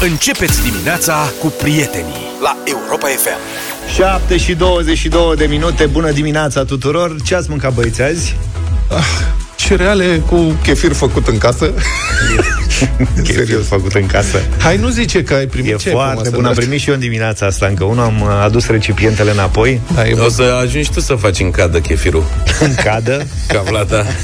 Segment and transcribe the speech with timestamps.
[0.00, 3.38] Începeți dimineața cu prietenii la Europa FM.
[3.94, 8.36] 7 și 22 de minute, bună dimineața tuturor Ce ați mâncat băieți azi?
[8.90, 9.04] Ah,
[9.56, 11.72] cereale cu chefir făcut în casă.
[13.24, 14.38] Chefir făcut în casă.
[14.58, 16.38] Hai, nu zice că ai primit E ce ai foarte pe bun.
[16.44, 18.04] Am masă, primit și eu în dimineața asta încă unul.
[18.04, 20.30] Am uh, adus recipientele înapoi Da, e O bun.
[20.30, 22.24] să ajungi tu să faci în cadă chefirul
[22.60, 23.26] în cadă.
[23.52, 24.04] Ca Vlada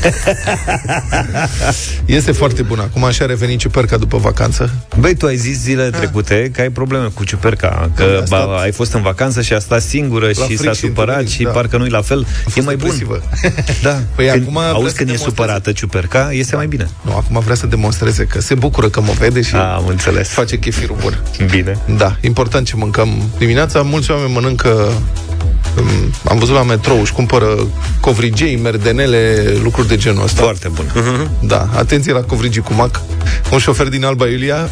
[2.05, 2.79] Este foarte bun.
[2.79, 4.71] Acum așa a revenit ciuperca după vacanță.
[4.99, 8.29] Băi, tu ai zis zilele trecute că ai probleme cu ciuperca Că Dom'le, a stat-
[8.47, 11.09] ba, ai fost în vacanță și a stat singură La și fric s-a și supărat
[11.09, 11.51] întuneric, și da.
[11.51, 13.23] parcă nu-i la fel E fost mai bun depresivă.
[13.83, 15.25] Da, Păi când, acum vrea auzi să când e demonstreze.
[15.25, 19.13] supărată ciuperca, iese mai bine Nu, acum vrea să demonstreze că se bucură că mă
[19.19, 21.23] vede și A, am înțeles face chefirul bun.
[21.51, 23.83] Bine Da, important ce mâncăm dimineața.
[23.83, 24.93] Mulți oameni mănâncă
[25.79, 27.47] um, am văzut la metrou, își cumpără
[28.01, 30.43] covrigei, merdenele, lucruri de genul ăsta.
[30.43, 30.87] Foarte bun
[31.41, 33.01] Da, atenție la covrigii cu mac.
[33.53, 34.71] Un șofer din Alba Iulia,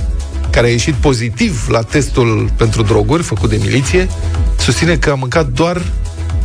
[0.50, 4.08] care a ieșit pozitiv la testul pentru droguri făcut de miliție,
[4.58, 5.82] susține că a mâncat doar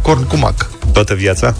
[0.05, 0.69] corn cu mac.
[0.93, 1.55] Toată viața?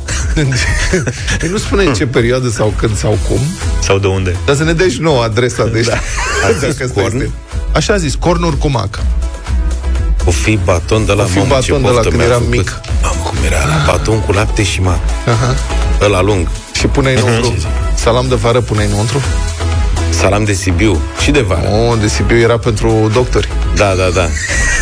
[1.39, 3.39] Păi nu spune în ce perioadă sau când sau cum,
[3.81, 4.35] Sau de unde?
[4.45, 5.65] dar să ne dea și nouă adresa.
[5.65, 5.93] Deci, da.
[6.47, 7.29] A zis corn?
[7.71, 8.99] Așa a zis, cornuri cu mac.
[10.25, 12.25] O fi baton de la O fi mamă, baton ce de la poftă când mi-a
[12.25, 12.55] eram făcut.
[12.57, 12.79] mic.
[13.01, 15.55] Mamă, cum era Baton cu lapte și mac Aha.
[16.01, 17.55] Ăla lung Și puneai înăuntru.
[17.95, 19.21] Salam de vară puneai înăuntru.
[20.19, 23.47] Salam de Sibiu Și de vară O, de Sibiu era pentru doctori.
[23.75, 24.25] Da, da, da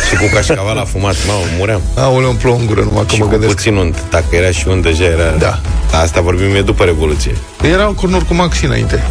[0.08, 3.24] Și cu cașcaval afumat Mamă, muream Aoleu, îmi plouă în gură numai că Și mă
[3.24, 3.54] cu gândesc.
[3.54, 5.60] puțin unt Dacă era și unt, deja era Da.
[5.92, 9.02] Asta vorbim e după Revoluție Erau cornuri cu mac și înainte.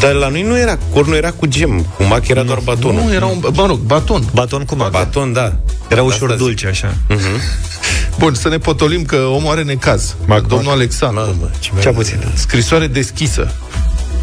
[0.00, 3.12] Dar la noi nu era Cornul era cu gem Cu mac era doar batonul Nu,
[3.14, 4.22] era un, mă rog, baton.
[4.32, 5.52] Baton cu mac Baton, da
[5.88, 6.44] Era ușor Asta zic.
[6.44, 6.94] dulce așa
[8.18, 10.14] Bun, să ne potolim că omul are necaz.
[10.26, 10.74] Mac, Domnul mac.
[10.74, 11.20] Alexandru.
[11.24, 13.52] Mamă, ce Cea puțin Scrisoare deschisă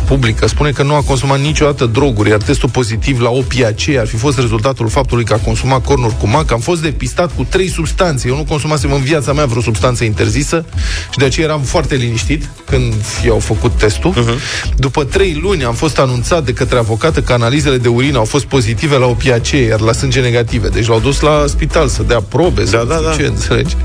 [0.05, 4.15] publică spune că nu a consumat niciodată droguri, iar testul pozitiv la opiacee ar fi
[4.15, 6.51] fost rezultatul faptului că a consumat cornuri cu mac.
[6.51, 8.27] Am fost depistat cu trei substanțe.
[8.27, 10.65] Eu nu consumasem în viața mea vreo substanță interzisă
[11.11, 12.93] și de aceea eram foarte liniștit când
[13.25, 14.13] i-au făcut testul.
[14.13, 14.73] Uh-huh.
[14.77, 18.45] După trei luni am fost anunțat de către avocată că analizele de urină au fost
[18.45, 20.67] pozitive la opiacee, iar la sânge negative.
[20.67, 23.15] Deci l-au dus la spital să dea probe, să Da, nu da, știu da.
[23.15, 23.75] ce, înțelegi?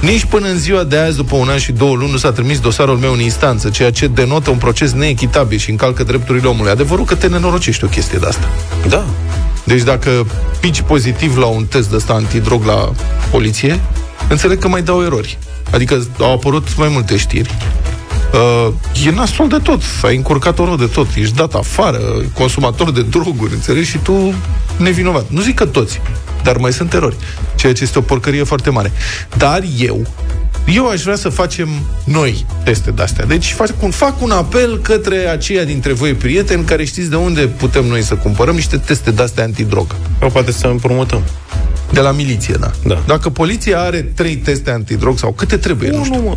[0.00, 2.60] Nici până în ziua de azi, după un an și două luni, nu s-a trimis
[2.60, 6.70] dosarul meu în instanță, ceea ce denotă un proces neechitabil și încalcă drepturile omului.
[6.70, 8.48] Adevărul că te nenorocești o chestie de asta.
[8.88, 9.04] Da
[9.64, 10.26] Deci dacă
[10.60, 12.92] pici pozitiv la un test de ăsta antidrog la
[13.30, 13.80] poliție,
[14.28, 15.38] înțeleg că mai dau erori.
[15.70, 17.56] Adică au apărut mai multe știri.
[18.32, 18.72] Uh,
[19.06, 21.98] e nasol de tot, ai încurcat o de tot, ești dat afară,
[22.34, 23.90] consumator de droguri, înțelegi?
[23.90, 24.34] Și tu
[24.76, 25.24] nevinovat.
[25.28, 26.00] Nu zic că toți,
[26.42, 27.16] dar mai sunt erori,
[27.54, 28.92] ceea ce este o porcărie foarte mare.
[29.36, 30.06] Dar eu,
[30.66, 31.68] eu aș vrea să facem
[32.04, 33.24] noi teste de-astea.
[33.24, 37.40] Deci fac un, fac un apel către aceia dintre voi prieteni care știți de unde
[37.40, 39.94] putem noi să cumpărăm niște teste de-astea antidrog.
[40.18, 41.22] Sau poate să împrumutăm
[41.90, 42.70] De la miliție, da.
[42.86, 43.02] Da.
[43.06, 46.18] Dacă poliția are trei teste antidrog sau câte trebuie, nu știu.
[46.18, 46.36] Unu, mă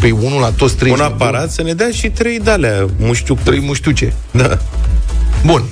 [0.00, 0.92] Păi unul la toți trei.
[0.92, 4.14] Un aparat să ne dea și trei de-alea Muștiu Trei muștiuce.
[4.30, 4.58] Da
[5.44, 5.62] Bun.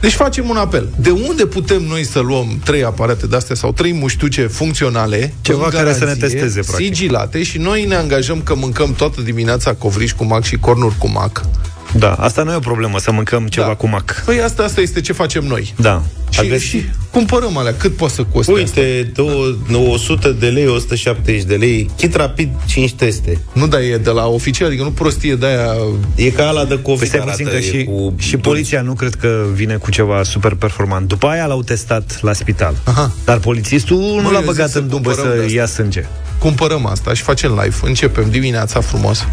[0.00, 0.88] Deci facem un apel.
[0.96, 5.70] De unde putem noi să luăm trei aparate de-astea sau trei muștiuce funcționale, Ceva în
[5.70, 6.86] care să ne garanție, testeze, practic.
[6.86, 11.08] sigilate și noi ne angajăm că mâncăm toată dimineața covriș cu mac și cornuri cu
[11.08, 11.44] mac.
[11.92, 13.74] Da, asta nu e o problemă, să mâncăm ceva Da.
[13.74, 15.74] cu mac Păi asta, asta este ce facem noi.
[15.76, 17.74] Da Și, și cumpărăm alea.
[17.74, 18.80] Cât poate să coste asta?
[18.80, 23.96] Uite, două, 100 de lei, 170 de lei Chit rapid 5 teste Nu, dar e
[23.96, 25.74] de la oficial, adică nu prostie de aia
[26.14, 28.42] E ca ala de COVID Păi stai arată, puțin că e și, cu și dulci.
[28.44, 31.08] poliția nu cred că vine cu ceva super performant.
[31.08, 32.74] După aia l-au testat la spital.
[32.84, 33.12] Aha.
[33.24, 35.54] Dar polițistul nu eu l-a zic băgat să în dubă cumpărăm de să asta.
[35.56, 36.04] ia sânge.
[36.38, 37.76] cumpărăm asta și facem live.
[37.82, 39.26] Începem dimineața frumos.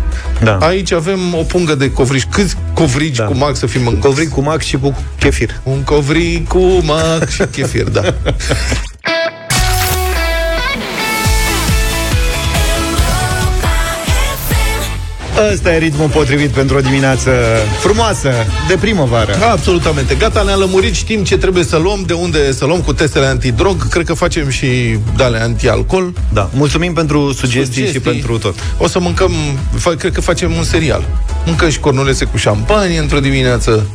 [0.43, 0.57] Da.
[0.57, 2.25] Aici avem o pungă de covrigi.
[2.25, 3.25] Câți covrigi Da.
[3.25, 5.61] cu mac să fim în Covric cu mac și cu chefir.
[5.63, 8.13] Un covrig cu mac și chefir, da.
[15.53, 17.31] Ăsta e ritmul potrivit pentru o dimineață
[17.79, 18.29] frumoasă,
[18.67, 19.35] de primăvară.
[19.51, 20.15] Absolutamente.
[20.15, 23.87] Gata, ne-a lămurit, știm ce trebuie să luăm, de unde să luăm cu testele antidrog.
[23.89, 26.13] Cred că facem și dale antialcool.
[26.33, 26.49] Da.
[26.53, 27.93] Mulțumim pentru sugestii, Sugestii.
[27.93, 28.55] și pentru tot.
[28.77, 29.31] O să mâncăm,
[29.79, 31.03] fa- cred că facem un serial.
[31.45, 33.85] Mâncăm și cornulese cu șampanie într-o dimineață.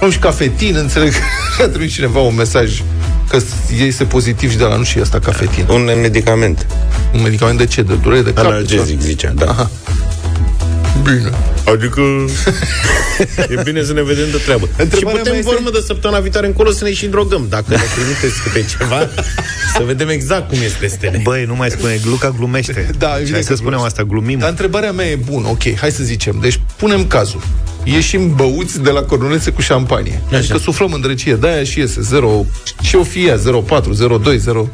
[0.00, 1.12] Luăm și cafetin, înțeleg.
[1.64, 2.82] A trimis cineva un mesaj
[3.30, 3.38] că
[3.84, 5.66] este pozitiv și de la nu și asta cafetin.
[5.68, 6.66] Un medicament
[7.14, 7.82] Un medicament de ce?
[7.82, 8.44] De durere de cap?
[8.44, 9.70] Analgezic, zicea, da Aha.
[11.02, 11.30] Bine.
[11.64, 12.00] Adică
[13.50, 14.66] e bine să ne vedem de treabă.
[14.66, 17.46] și Întrebarea putem mea este- vorbă de săptămâna viitoare încolo să ne și drogăm.
[17.48, 19.08] Dacă ne trimiteți câte ceva,
[19.76, 21.20] să vedem exact cum este stele.
[21.22, 22.90] Băi, nu mai spune, Luca glumește.
[22.98, 23.84] Da, Și evident hai că să spunem glumesc.
[23.84, 24.38] asta, glumim.
[24.38, 26.38] Dar întrebarea mea e bună, ok, hai să zicem.
[26.40, 27.40] Deci punem cazul.
[27.84, 30.22] Ieșim băuți de la cornulețe cu șampanie.
[30.26, 30.36] Așa.
[30.36, 32.44] Adică suflăm în drăcie, de-aia și iese 0,
[32.82, 34.68] și o fie 04, 02, 0...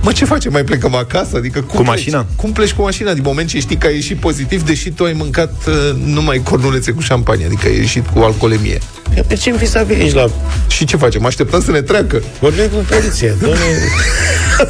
[0.00, 0.52] Mă, ce facem?
[0.52, 1.36] Mai plecăm acasă?
[1.36, 1.86] Adică cum cu pleci?
[1.86, 2.26] mașina?
[2.36, 3.12] Cum pleci cu mașina?
[3.12, 6.90] Din moment ce știi că ai ieșit pozitiv, deși tu ai mâncat uh, numai cornulețe
[6.90, 8.78] cu șampanie, adică ai ieșit cu alcoolemie.
[9.26, 10.30] Pe ce vis aici la...
[10.68, 11.24] Și ce facem?
[11.24, 12.22] Așteptăm să ne treacă.
[12.40, 13.32] Vorbim cu poliția.
[13.40, 13.58] Doamne,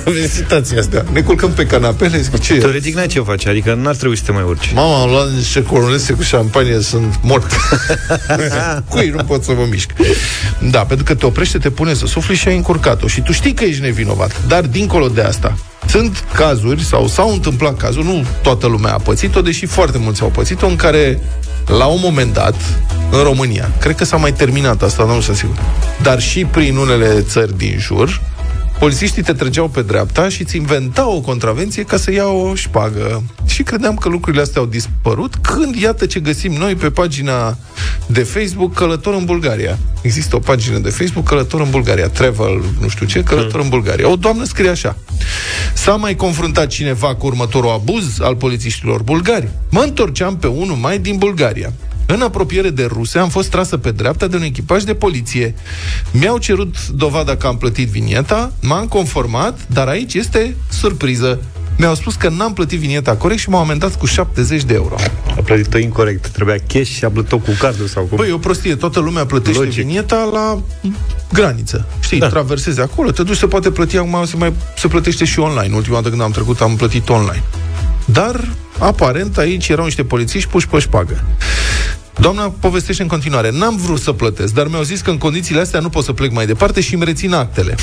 [0.06, 1.04] avem situația asta.
[1.12, 4.32] Ne culcăm pe canapele, zic, ce Teoretic n-ai ce face, adică n-ar trebui să te
[4.32, 4.72] mai urci.
[4.74, 7.50] Mama, am luat niște cornulețe cu șampanie, sunt mort.
[8.90, 9.90] Cui nu pot să mă mișc.
[10.70, 13.06] Da, pentru că te oprește, te pune să sufli și ai încurcat-o.
[13.06, 14.46] Și tu știi că ești nevinovat.
[14.48, 19.40] Dar dincolo de asta, sunt cazuri, sau s-au întâmplat cazuri, nu toată lumea a pățit-o,
[19.40, 21.20] deși foarte mulți au pățit-o, în care
[21.66, 22.54] la un moment dat,
[23.10, 25.56] în România, cred că s-a mai terminat asta, nu sunt sigur,
[26.02, 28.20] dar și prin unele țări din jur,
[28.78, 33.22] polițiștii te trăgeau pe dreapta și îți inventau o contravenție ca să ia o șpagă.
[33.46, 37.56] Și credeam că lucrurile astea au dispărut când, iată ce găsim noi pe pagina
[38.06, 39.78] de Facebook Călător în Bulgaria.
[40.02, 44.10] Există o pagină de Facebook Călător în Bulgaria, Travel, nu știu ce, Călător în Bulgaria.
[44.10, 44.96] O doamnă scrie așa.
[45.74, 49.48] S-a mai confruntat cineva cu următorul abuz al polițiștilor bulgari.
[49.70, 51.72] Mă întorceam pe 1 mai din Bulgaria.
[52.06, 55.54] În apropiere de ruse am fost trasă pe dreapta de un echipaj de poliție.
[56.10, 61.38] Mi-au cerut dovada că am plătit vinieta, m-am conformat, dar aici este surpriză.
[61.78, 64.94] Mi-au spus că n-am plătit vinieta corect și m-au amendat cu 70 de euro.
[65.36, 66.26] A plătit-o incorrect.
[66.28, 68.16] Trebuia cash și a plătit-o cu cardul sau cum?
[68.16, 68.74] Băi, e o prostie.
[68.74, 69.82] Toată lumea plătește Logic.
[69.84, 70.62] vinieta la
[71.32, 71.86] graniță.
[72.00, 72.28] Știi, da.
[72.28, 75.74] traversezi acolo, te duci, se poate plăti, acum se, mai, se plătește și online.
[75.74, 77.42] Ultima dată când am trecut am plătit online.
[78.04, 78.48] Dar,
[78.78, 81.24] aparent, aici erau niște polițiști puși pe șpagă.
[82.20, 83.50] Doamna povestește în continuare.
[83.50, 86.32] N-am vrut să plătesc, dar mi-au zis că în condițiile astea nu pot să plec
[86.32, 87.74] mai departe și îmi rețin actele.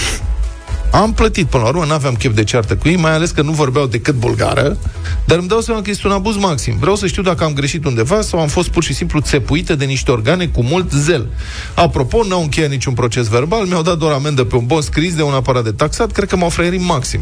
[0.92, 3.52] Am plătit până la urmă, n-aveam chef de ceartă cu ei, mai ales că nu
[3.52, 4.78] vorbeau decât bulgară,
[5.26, 6.78] dar îmi dau seama că este un abuz maxim.
[6.80, 9.86] Vreau să știu dacă am greșit undeva sau am fost pur și simplu țepuită de
[9.86, 11.28] niște organe cu mult zel.
[11.76, 15.22] Apropo, n-au încheiat niciun proces verbal, mi-au dat doar amendă pe un bon scris de
[15.22, 17.20] un aparat de taxat, cred că m-au fraierit maxim.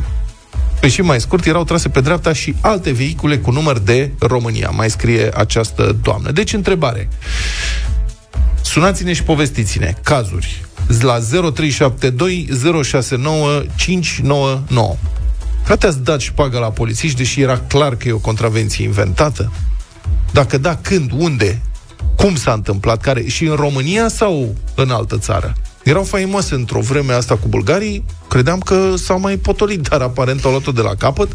[0.82, 4.70] Păi și mai scurt, erau trase pe dreapta și alte vehicule cu număr de România,
[4.70, 6.32] mai scrie această doamnă.
[6.32, 7.10] Deci, întrebare.
[8.62, 10.66] Sunați-ne și povestiți-ne cazuri
[11.02, 12.50] la 0372
[12.84, 14.96] 069 599.
[15.64, 19.52] Frate, ați dat șpagă la polițiști, deși era clar că e o contravenție inventată?
[20.32, 21.62] Dacă da, când, unde,
[22.16, 25.54] cum s-a întâmplat, care și în România sau în altă țară?
[25.84, 30.52] Erau faimoase într-o vreme asta cu bulgarii, credeam că s-au mai potolit, dar aparent au
[30.52, 31.32] luat-o de la capăt.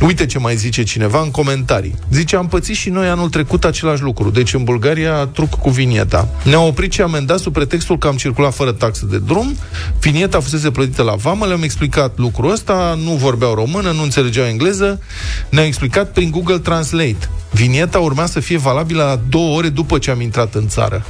[0.00, 1.94] Uite ce mai zice cineva în comentarii.
[2.10, 4.30] Zice, am pățit și noi anul trecut același lucru.
[4.30, 6.28] Deci în Bulgaria, truc cu vinieta.
[6.44, 9.56] Ne-au oprit și amendat sub pretextul că am circulat fără taxă de drum.
[10.00, 15.00] Vinieta fusese plătită la vamă, le-am explicat lucrul ăsta, nu vorbeau română, nu înțelegeau engleză.
[15.48, 17.28] Ne-au explicat prin Google Translate.
[17.50, 21.06] Vinieta urma să fie valabilă la două ore după ce am intrat în țară.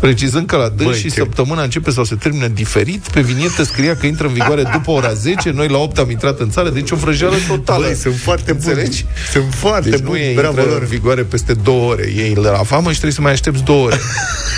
[0.00, 1.10] Precizând că la dâns și ce...
[1.10, 5.12] săptămâna începe sau se termină diferit, pe vinietă scria că intră în vigoare după ora
[5.12, 7.84] 10, noi la 8 am intrat în țară, deci o vrăjeală totală.
[7.84, 9.02] Băi, sunt foarte Înțelegi?
[9.02, 9.14] buni.
[9.32, 10.18] Sunt foarte deci buni.
[10.18, 10.80] nu e intră lor.
[10.80, 12.12] în vigoare peste două ore.
[12.16, 13.98] Ei la famă și trebuie să mai aștepți două ore.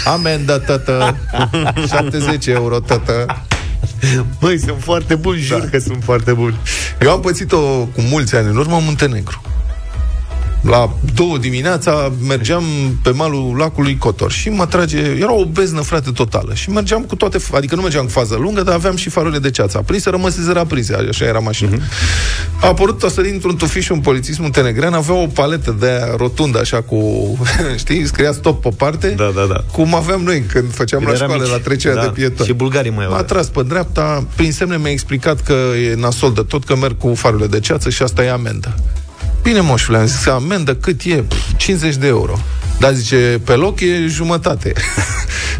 [0.05, 1.17] Amenda, tată.
[1.95, 3.43] 70 euro, tată.
[4.41, 5.67] Băi, sunt foarte buni, jur da.
[5.67, 6.57] că sunt foarte buni.
[7.01, 9.43] Eu am pățit-o cu mulți ani în urmă în Muntenegru
[10.61, 12.65] la două dimineața mergeam
[13.03, 16.55] pe malul lacului Cotor și mă trage, era o beznă, frate, totală.
[16.55, 19.51] Și mergeam cu toate, adică nu mergeam cu fază lungă, dar aveam și farurile de
[19.51, 21.77] ceață aprinse, rămăsese aprinse, așa era mașina.
[21.77, 22.61] Uh-huh.
[22.61, 26.83] A apărut asta dintr-un tufiș un polițist muntenegrean, avea o paletă de aia rotundă, așa
[26.83, 26.99] cu,
[27.77, 29.65] știi, scria stop pe parte, da, da, da.
[29.73, 31.53] cum aveam noi când făceam când la școală, mici.
[31.53, 32.03] la trecerea da.
[32.03, 32.47] de pieton.
[32.47, 35.55] Și bulgarii mai M-a tras pe dreapta, prin semne mi-a explicat că
[35.91, 38.75] e nasol de tot, că merg cu farurile de ceață și asta e amendă.
[39.49, 41.25] Bine, moșule, am zis că amendă cât e?
[41.57, 42.39] 50 de euro.
[42.79, 44.73] Dar zice, pe loc e jumătate.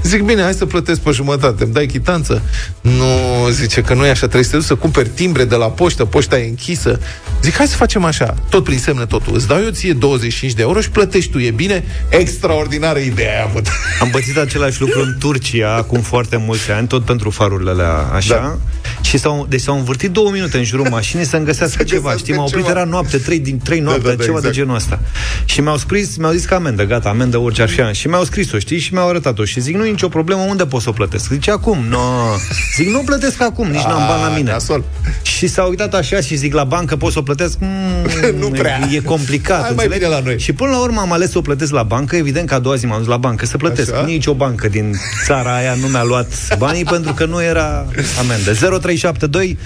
[0.03, 2.43] Zic, bine, hai să plătesc pe jumătate, îmi dai chitanță?
[2.81, 5.67] Nu, zice că nu e așa, trebuie să te duci să cumperi timbre de la
[5.67, 7.01] poștă, poșta e închisă.
[7.43, 9.35] Zic, hai să facem așa, tot prin semne totul.
[9.35, 11.85] Îți dau eu ție 25 de euro și plătești tu, e bine?
[12.09, 13.67] Extraordinară idee ai avut.
[14.03, 18.35] Am pățit același lucru în Turcia acum foarte mulți ani, tot pentru farurile alea, așa.
[18.35, 18.59] Da.
[19.01, 22.13] Și s-au, deci s-au învârtit două minute în jurul mașinii să-mi găsească să ceva.
[22.17, 22.79] Știi, m-au oprit, ceva.
[22.79, 24.55] era noapte, trei din trei noapte, da, da, da, ceva exact.
[24.55, 25.01] de genul ăsta.
[25.45, 27.83] Și mi-au scris, mi-au zis că amendă, gata, amendă orice ar fi.
[27.93, 29.45] Și mi-au scris-o, știi, și mi-au arătat-o.
[29.45, 31.31] Și zic, nu e nicio problemă, unde pot să o plătesc?
[31.31, 31.89] Zice, acum, nu.
[31.89, 32.37] No.
[32.77, 34.51] Zic, nu plătesc acum, nici n-am bani la mine.
[34.51, 34.85] Nasol.
[35.23, 37.59] Și s-a uitat așa și zic, la bancă pot să o plătesc?
[37.61, 38.81] Mm, nu prea.
[38.91, 39.63] E complicat.
[39.63, 40.39] Hai mai bine la noi.
[40.39, 42.17] Și până la urmă am ales să o plătesc la bancă.
[42.17, 43.93] Evident că a doua zi m-am dus la bancă să plătesc.
[43.93, 44.05] Așa?
[44.05, 47.87] Nici o bancă din țara aia nu mi-a luat banii pentru că nu era
[48.19, 48.53] amendă.
[48.53, 49.59] 0372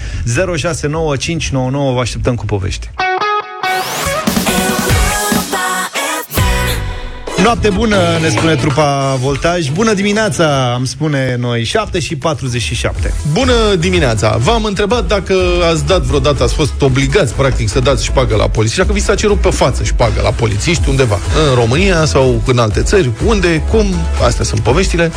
[0.57, 2.89] 069599 vă așteptăm cu povești.
[7.43, 9.69] Noapte bună, ne spune trupa Voltaj.
[9.69, 13.13] Bună dimineața, am spune noi, 7 și 47.
[13.31, 14.37] Bună dimineața!
[14.39, 15.35] V-am întrebat dacă
[15.71, 19.15] ați dat vreodată, ați fost obligați, practic, să dați șpagă la poliție, dacă vi s-a
[19.15, 21.19] cerut pe față șpagă la polițiști undeva,
[21.49, 23.85] în România sau în alte țări, unde, cum,
[24.25, 25.11] astea sunt poveștile.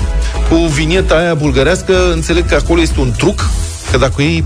[0.48, 3.50] Cu vinieta aia bulgărească, înțeleg că acolo este un truc,
[3.90, 4.44] că dacă ei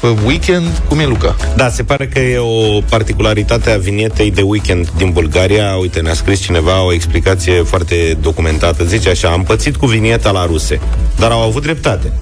[0.00, 0.82] pe weekend.
[0.88, 1.36] Cum e, Luca?
[1.56, 5.76] Da, se pare că e o particularitate a vinietei de weekend din Bulgaria.
[5.76, 8.84] Uite, ne-a scris cineva o explicație foarte documentată.
[8.84, 10.80] Zice așa, am pățit cu vinieta la ruse,
[11.18, 12.12] dar au avut dreptate.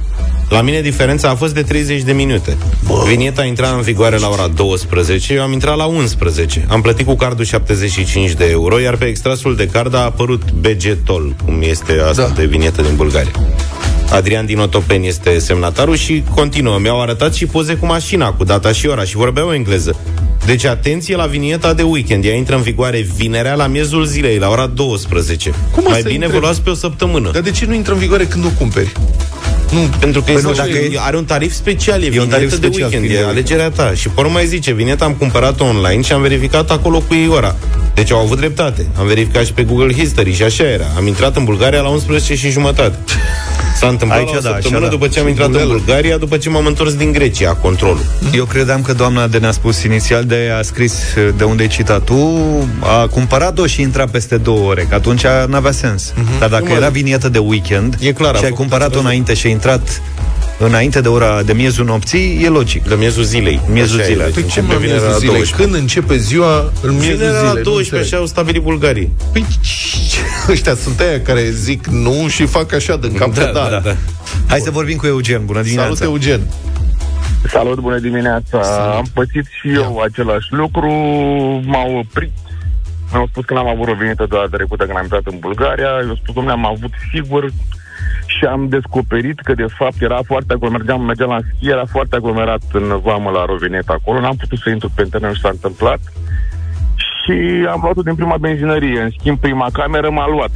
[0.49, 2.57] La mine diferența a fost de 30 de minute.
[2.87, 3.03] Bă.
[3.07, 6.67] Vinieta intra în vigoare la ora 12, eu am intrat la 11.
[6.69, 10.97] Am plătit cu cardul 75 de euro, iar pe extrasul de card a apărut BG
[11.05, 12.35] Toll, cum este asta da.
[12.35, 13.33] de vinietă din Bulgaria.
[14.11, 16.79] Adrian din Otopeni este semnatarul și continuă.
[16.79, 19.97] Mi-au arătat și poze cu mașina, cu data și ora și vorbeau engleză.
[20.47, 22.25] Deci atenție la vinieta de weekend.
[22.25, 25.55] Ea intră în vigoare vinerea la miezul zilei, la ora 12.
[25.73, 27.31] Cum Mai bine vă luați pe o săptămână.
[27.33, 28.93] Dar de ce nu intră în vigoare când o cumperi?
[29.73, 32.49] Nu, pentru că păi nu, dacă e, are un tarif special, e, e un tarif
[32.49, 33.93] de special, weekend, e alegerea ta.
[33.95, 37.57] Și pe mai zice, vineta am cumpărat-o online și am verificat acolo cu ei ora.
[37.95, 38.87] Deci au avut dreptate.
[38.99, 40.87] Am verificat și pe Google History și așa era.
[40.97, 42.99] Am intrat în Bulgaria la 11 și jumătate.
[43.79, 44.91] S-a întâmplat Aici, la o da, săptămână da.
[44.91, 48.05] după ce am intrat în Bulgaria, după ce m-am întors din Grecia, controlul.
[48.33, 50.93] Eu credeam că doamna de ne-a spus inițial de a scris
[51.37, 52.39] de unde ai citat tu,
[52.81, 56.13] a cumpărat-o și intra peste două ore, că atunci n-avea sens.
[56.13, 56.39] Uh-huh.
[56.39, 59.53] Dar dacă Cum era vinietă de weekend e clar, și ai cumpărat-o înainte și ai
[59.53, 60.03] intrat
[60.59, 62.89] înainte de ora de miezul nopții, e logic.
[62.89, 63.61] De miezul zilei.
[63.71, 64.31] Miezul zilei.
[64.31, 65.43] Păi cum vine la zilei?
[65.57, 67.43] Când începe ziua în miezul zilei?
[67.43, 69.13] la 12 și au stabilit bulgarii.
[69.33, 69.47] Păi
[70.53, 73.69] ăștia sunt aia care zic nu și fac așa din cap da, da.
[73.71, 73.79] da.
[73.79, 73.97] da.
[74.49, 75.45] Hai să vorbim cu Eugen.
[75.45, 75.95] Bună dimineața.
[75.95, 76.41] Salut, Eugen.
[77.47, 78.63] Salut, bună dimineața.
[78.63, 78.95] Salut.
[78.95, 80.05] Am pățit și eu Ia.
[80.05, 80.91] același lucru.
[81.65, 82.33] M-au oprit
[83.13, 85.91] mi-au spus că n-am avut o venită doar trecută când am intrat în Bulgaria.
[86.09, 87.53] Eu spus, domnule, am avut sigur
[88.27, 92.17] și am descoperit că de fapt era foarte aglomerat, mergeam, mergeam la schi, era foarte
[92.17, 96.01] aglomerat în vamă la Rovinet acolo, n-am putut să intru pe internet și s-a întâmplat
[97.29, 100.51] și am luat-o din prima benzinărie, în schimb prima cameră m-a luat.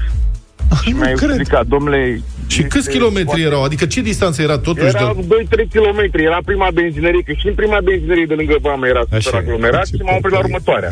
[0.70, 2.20] Ah, și mi-a explicat, domnule...
[2.46, 3.42] Și câți kilometri foarte...
[3.42, 3.62] erau?
[3.62, 4.86] Adică ce distanță era totuși?
[4.86, 5.64] Era de...
[5.64, 9.40] 2-3 kilometri, era prima benzinărie, că și în prima benzinărie de lângă vamă era super
[9.40, 10.90] aglomerat și m-am oprit la următoarea.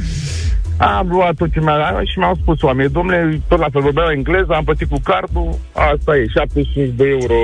[0.80, 4.52] Am luat tot ce mi-a și mi-au spus oameni, domnule, tot la fel vorbeau engleză,
[4.52, 7.40] am plătit cu cardul, asta e, 75 de euro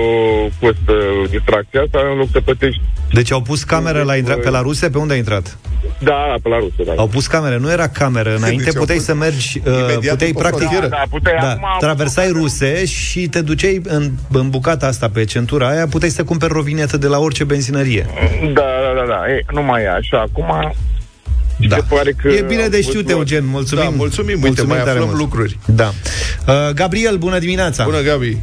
[0.61, 0.95] costă
[1.31, 2.83] distracția asta, în loc să plătești.
[3.13, 5.59] Deci au pus cameră la intrat pe la ruse, pe unde ai intrat?
[5.99, 6.93] Da, pe la ruse, da.
[6.97, 10.87] Au pus camere, nu era cameră înainte, deci puteai să mergi, uh, puteai practic, da,
[10.87, 15.69] da, puteai, da, acum traversai ruse și te duceai în, în bucata asta pe centura
[15.69, 18.07] aia, puteai să cumperi rovinetă de la orice benzinărie.
[18.53, 19.33] Da, da, da, da.
[19.33, 20.21] E, nu mai e așa.
[20.21, 20.73] Acum
[21.69, 21.77] da.
[21.89, 23.47] pare că e bine de știut, Eugen.
[23.47, 23.85] Mulțumim.
[23.85, 24.35] Da, mulțumim.
[24.35, 25.19] Uite, mulțumim mai aflăm mult.
[25.19, 25.59] lucruri.
[25.67, 25.89] Da.
[26.47, 27.85] Uh, Gabriel, bună dimineața.
[27.85, 28.39] Bună, Gabi.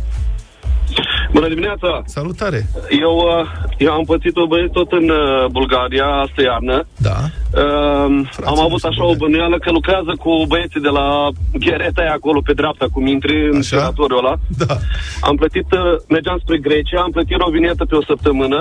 [1.34, 2.02] Bună dimineața!
[2.06, 2.60] Salutare!
[3.06, 6.86] Eu, uh, eu am pățit-o băieți tot în uh, Bulgaria, asta iarnă.
[6.98, 7.18] Da.
[7.62, 8.10] Uh,
[8.52, 11.30] am avut așa o bănuială că lucrează cu băieții de la
[11.60, 14.36] Ghereta aia acolo pe dreapta, cum intri în operatoriul ăla.
[14.66, 14.78] Da.
[15.22, 18.60] Am plătit, uh, mergeam spre Grecia, am plătit o vinietă pe o săptămână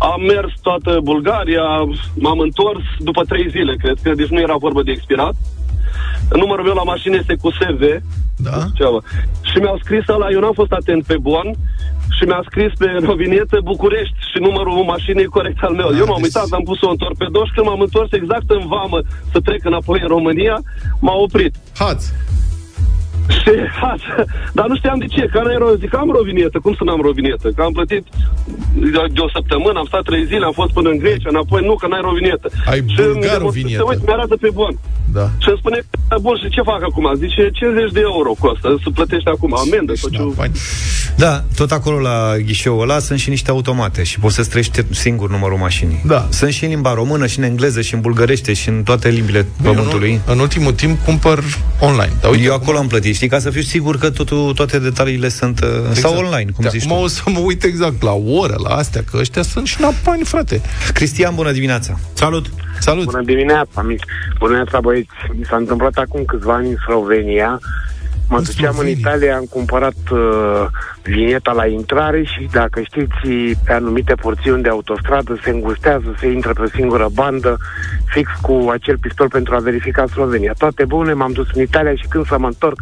[0.00, 1.66] am mers toată Bulgaria,
[2.14, 5.34] m-am întors după trei zile, cred că, deci nu era vorba de expirat.
[6.42, 7.82] Numărul meu la mașină este cu SV.
[8.36, 8.58] Da.
[9.42, 11.48] Și mi-au scris ăla, eu n-am fost atent pe bon,
[12.16, 15.90] și mi-a scris pe rovinietă București și numărul mașinii corect al meu.
[15.90, 16.24] Da, eu m-am deci...
[16.24, 18.98] uitat, am pus-o în torpedo și când m-am întors exact în vamă
[19.32, 20.56] să trec înapoi în România,
[21.00, 21.54] m-a oprit.
[21.78, 22.12] Hați!
[23.28, 23.52] Și,
[24.52, 27.48] dar nu știam de ce, că nu zic, am rovinietă, cum să n-am rovinietă?
[27.56, 28.04] Că am plătit
[29.14, 31.86] de o săptămână, am stat trei zile, am fost până în Grecia, înapoi, nu, că
[31.86, 32.48] n-ai rovinietă.
[32.72, 33.84] Ai și bulgar rovinietă.
[33.88, 34.72] Uite, mi-arată pe bun.
[35.12, 35.26] Da.
[35.42, 35.78] Și îmi spune,
[36.20, 37.06] bun, și ce fac acum?
[37.24, 39.92] Zice, 50 de euro costă, să plătești acum amendă.
[39.92, 40.44] Deci, da,
[41.16, 45.30] da, tot acolo la ghișeul ăla sunt și niște automate și poți să-ți treci singur
[45.30, 46.00] numărul mașinii.
[46.06, 46.26] Da.
[46.30, 49.46] Sunt și în limba română, și în engleză, și în bulgărește, și în toate limbile
[49.62, 50.12] Bine, pământului.
[50.12, 51.42] În, în ultimul timp cumpăr
[51.80, 52.12] online.
[52.20, 55.28] Dar uite, Eu acolo am plătit, știi, ca să fiu sigur că totul, toate detaliile
[55.28, 55.96] sunt uh, exact.
[55.96, 56.94] sau online, cum de zici tu.
[56.94, 60.60] o să mă uit exact la oră, la astea, că ăștia sunt și napani, frate.
[60.92, 61.98] Cristian, bună dimineața!
[62.12, 62.46] Salut!
[62.78, 63.04] Salut!
[63.04, 64.04] Bună dimineața, mici!
[64.38, 65.08] Bună dimineața, băieți!
[65.32, 67.60] Mi s-a întâmplat acum câțiva ani în Slovenia.
[68.30, 68.92] Mă în duceam Slovenia.
[68.92, 70.66] în Italia, am cumpărat uh,
[71.02, 76.52] vineta la intrare și, dacă știți, pe anumite porțiuni de autostradă se îngustează, se intră
[76.52, 77.56] pe o singură bandă,
[78.04, 80.52] fix cu acel pistol pentru a verifica Slovenia.
[80.58, 82.78] Toate bune, m-am dus în Italia și când să mă întorc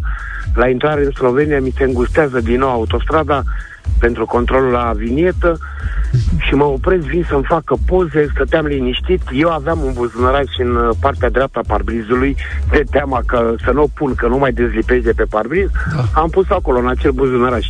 [0.54, 3.42] la intrare în Slovenia, mi se îngustează din nou autostrada
[3.98, 5.58] pentru controlul la vinietă
[6.38, 9.22] și mă opresc, vin să-mi facă poze, stăteam liniștit.
[9.32, 12.36] Eu aveam un buzunăraș în uh, partea dreaptă a parbrizului,
[12.70, 16.20] de teama că să nu o pun, că nu mai dezlipești de pe parbriz, da.
[16.20, 17.66] am pus acolo, în acel buzunăraș.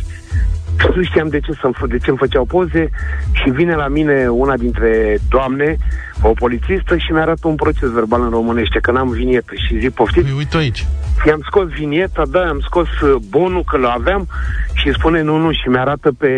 [0.95, 2.89] Nu știam de ce, să de ce îmi făceau poze
[3.31, 5.77] și vine la mine una dintre doamne,
[6.21, 9.51] o polițistă, și mi-arată un proces verbal în românește, că n-am vinietă.
[9.67, 10.25] Și zic, poftiți?
[10.25, 10.85] Păi, uite aici.
[11.27, 14.27] I-am scos vinieta, da, am scos uh, bonul că l-aveam
[14.73, 16.31] și îmi spune nu, nu, și mi-arată pe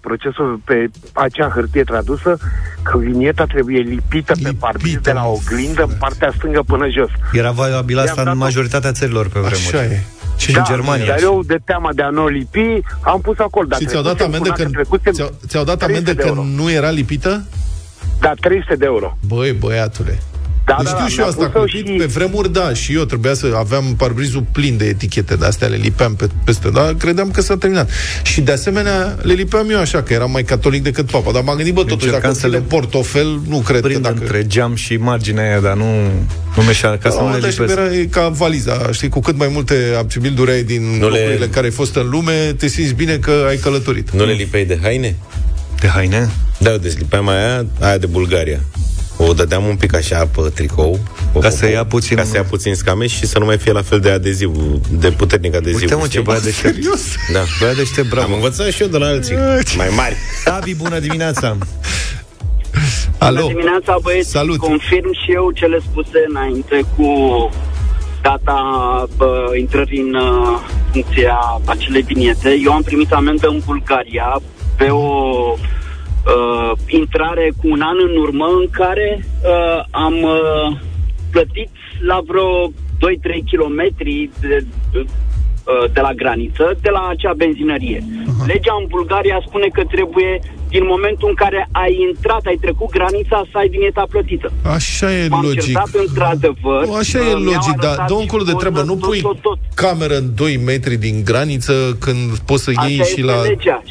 [0.00, 2.38] procesul, pe acea hârtie tradusă,
[2.82, 7.10] că vinieta trebuie lipită, lipită pe parbriz de la oglindă în partea stângă până jos.
[7.32, 9.76] Era valabil asta în majoritatea țărilor pe vremuri.
[9.76, 10.02] Așa e.
[10.36, 11.06] Și da, în Germania.
[11.06, 13.68] Dar eu, de teama de a nu o lipi, am pus acolo.
[13.78, 17.44] Și ți-au dat amendă că, ți-au, ți-au dat amendă că nu era lipită?
[18.20, 19.18] Da, 300 de euro.
[19.26, 20.18] Băi, băiatule.
[20.66, 21.82] Da, deci da, știu da, și eu asta cu și...
[21.98, 25.76] pe vremuri, da, și eu trebuia să aveam parbrizul plin de etichete de astea, le
[25.76, 27.90] lipeam pe, peste, dar credeam că s-a terminat.
[28.22, 31.56] Și de asemenea, le lipeam eu așa, că eram mai catolic decât papa, dar m-am
[31.56, 34.16] gândit, bă, totuși, dacă să le portofel, nu cred că dacă...
[34.20, 35.84] între geam și marginea aia, dar nu,
[36.56, 37.70] nu meșea, ca să nu le lipesc.
[37.70, 41.44] Era ca valiza, știi, cu cât mai multe abcibilduri ai din nu locurile le...
[41.44, 44.10] în care ai fost în lume, te simți bine că ai călătorit.
[44.10, 45.16] Nu le lipei de haine?
[45.80, 46.30] De haine?
[46.58, 48.60] Da, eu dezlipeam aia, aia de Bulgaria.
[49.16, 50.98] O dădeam un pic așa pe tricou
[51.40, 53.82] Ca să ia puțin Ca să ia puțin scameș și să nu mai fie la
[53.82, 54.52] fel de adeziv
[54.90, 56.76] De puternic adeziv Uite mă ce băiat deștept
[57.32, 57.40] Da.
[57.60, 59.36] Băiat deștept, bravo Am învățat și eu de la alții
[59.76, 61.56] Mai mari Tabi, bună dimineața
[63.18, 63.40] Alo.
[63.40, 64.30] Bună dimineața, băieți.
[64.30, 64.58] Salut.
[64.58, 67.08] Confirm și eu cele spuse înainte cu
[68.22, 68.58] data
[69.16, 70.58] bă, intrării în uh,
[70.92, 72.56] funcția acelei viniete.
[72.64, 74.40] Eu am primit amendă în Bulgaria
[74.76, 75.08] pe o
[76.26, 80.76] uh, intrare cu un an în urmă în care uh, am uh,
[81.30, 82.72] plătit la vreo 2-3
[83.50, 83.80] km
[84.40, 85.04] de, uh,
[85.92, 87.98] de la graniță, de la acea benzinărie.
[88.02, 88.46] Uh-huh.
[88.46, 93.42] Legea în Bulgaria spune că trebuie, din momentul în care ai intrat, ai trecut granița,
[93.50, 94.52] să ai vineta plătită.
[94.76, 95.60] Așa e M-am logic.
[95.62, 96.82] certat într-adevăr.
[96.98, 98.78] Așa uh, e mi-au logic, dar arătat dă un și colo de treabă.
[98.80, 99.58] poză, Nu tot, pui tot, tot.
[99.74, 103.42] cameră în 2 metri din graniță când poți să iei Așa și este la...
[103.42, 103.82] legea.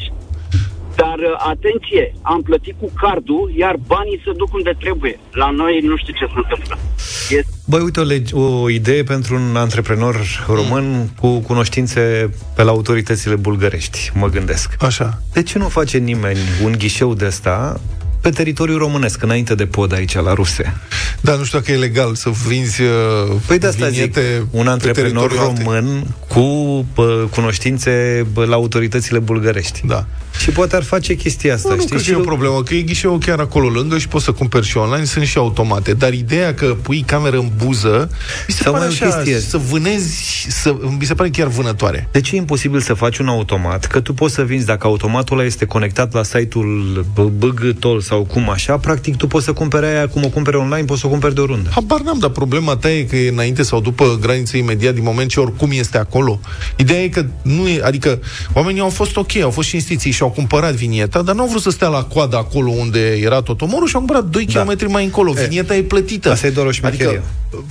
[0.96, 5.18] Dar, uh, atenție, am plătit cu cardul, iar banii se duc unde trebuie.
[5.32, 6.78] La noi nu știu ce se întâmplă.
[7.30, 10.16] Este Băi, uite o, lege, o idee pentru un antreprenor
[10.46, 11.08] român mm.
[11.20, 14.82] cu cunoștințe pe la autoritățile bulgărești, mă gândesc.
[14.82, 15.22] Așa.
[15.32, 17.80] De ce nu face nimeni un ghișeu de ăsta
[18.24, 20.76] pe teritoriul românesc, înainte de pod aici, la ruse?
[21.20, 22.88] Dar nu știu dacă e legal să vinzi uh,
[23.46, 25.64] Păi de asta zic, viniete un pe antreprenor teritoriul altei.
[25.64, 26.40] român cu
[26.94, 29.80] pă, cunoștințe bă, la autoritățile bulgărești.
[29.86, 30.06] Da.
[30.38, 31.90] Și poate ar face chestia asta, Nu, nu știi?
[31.90, 34.24] cred că Și e o lu- problemă, că e ghișeul chiar acolo lângă și poți
[34.24, 35.92] să cumperi și online, sunt și automate.
[35.92, 38.08] Dar ideea că pui cameră în buză,
[38.48, 39.38] mi se Sau pare mai o așa, chestie.
[39.40, 42.08] să vânezi, să, mi se pare chiar vânătoare.
[42.12, 43.86] De ce e imposibil să faci un automat?
[43.86, 47.04] Că tu poți să vinzi, dacă automatul ăla este conectat la site-ul
[47.38, 51.00] BGTOL sau cum așa, practic tu poți să cumperi aia cum o cumperi online, poți
[51.00, 51.68] să o cumperi de oriunde.
[51.72, 55.30] Habar n-am, dar problema ta e că e înainte sau după graniță imediat, din moment
[55.30, 56.40] ce oricum este acolo.
[56.76, 58.20] Ideea e că nu e, adică
[58.52, 61.62] oamenii au fost ok, au fost cinstiți și au cumpărat vinieta, dar nu au vrut
[61.62, 64.62] să stea la coadă acolo unde era tot omorul și au cumpărat 2 Da.
[64.64, 65.32] km mai încolo.
[65.32, 66.30] Vinieta e plătită.
[66.30, 67.06] Asta e doar o șmecherie.
[67.06, 67.22] Adică,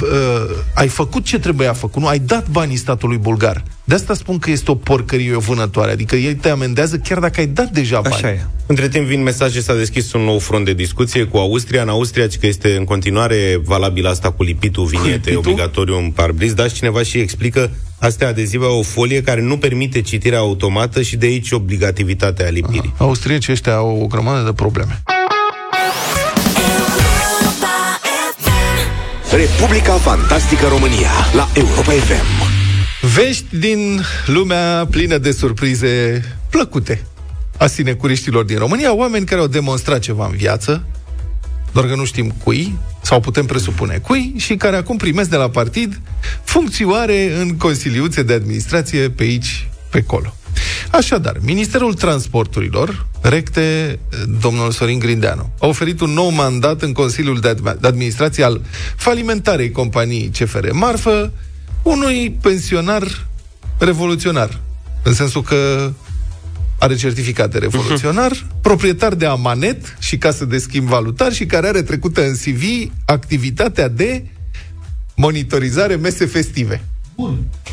[0.01, 2.07] uh, ai făcut ce trebuia făcut, nu?
[2.07, 3.63] Ai dat banii statului bulgar.
[3.85, 5.91] De asta spun că este o porcărie, o vânătoare.
[5.91, 8.15] Adică ei te amendează chiar dacă ai dat deja bani.
[8.15, 8.45] Așa e.
[8.65, 11.81] Între timp vin mesaje, s-a deschis un nou front de discuție cu Austria.
[11.81, 15.37] În Austria, ci că este în continuare valabil asta cu lipitul vinete lipitul?
[15.37, 19.57] obligatoriu în parbriz, dar și cineva și explică astea adezive au o folie care nu
[19.57, 22.93] permite citirea automată și de aici obligativitatea lipirii.
[22.97, 25.03] Austriecii ăștia au o grămadă de probleme.
[29.31, 32.42] Republica Fantastică România la Europa FM.
[33.11, 37.05] Vești din lumea plină de surprize plăcute
[37.57, 40.85] a sinecuriștilor din România, oameni care au demonstrat ceva în viață,
[41.71, 45.49] doar că nu știm cui, sau putem presupune cui, și care acum primesc de la
[45.49, 46.01] partid
[46.43, 50.35] funcțioare în consiliuțe de administrație pe aici, pe acolo.
[50.91, 53.99] Așadar, Ministerul Transporturilor, recte
[54.41, 58.61] domnul Sorin Grindeanu, a oferit un nou mandat în Consiliul de Admi- de Administrație al
[58.95, 61.33] falimentarei companiei CFR Marfă
[61.83, 63.27] unui pensionar
[63.77, 64.59] revoluționar,
[65.03, 65.91] în sensul că
[66.79, 71.81] are certificat de revoluționar, proprietar de amanet și casă de schimb valutar și care are
[71.81, 74.25] trecută în CV activitatea de
[75.15, 76.83] monitorizare mese festive.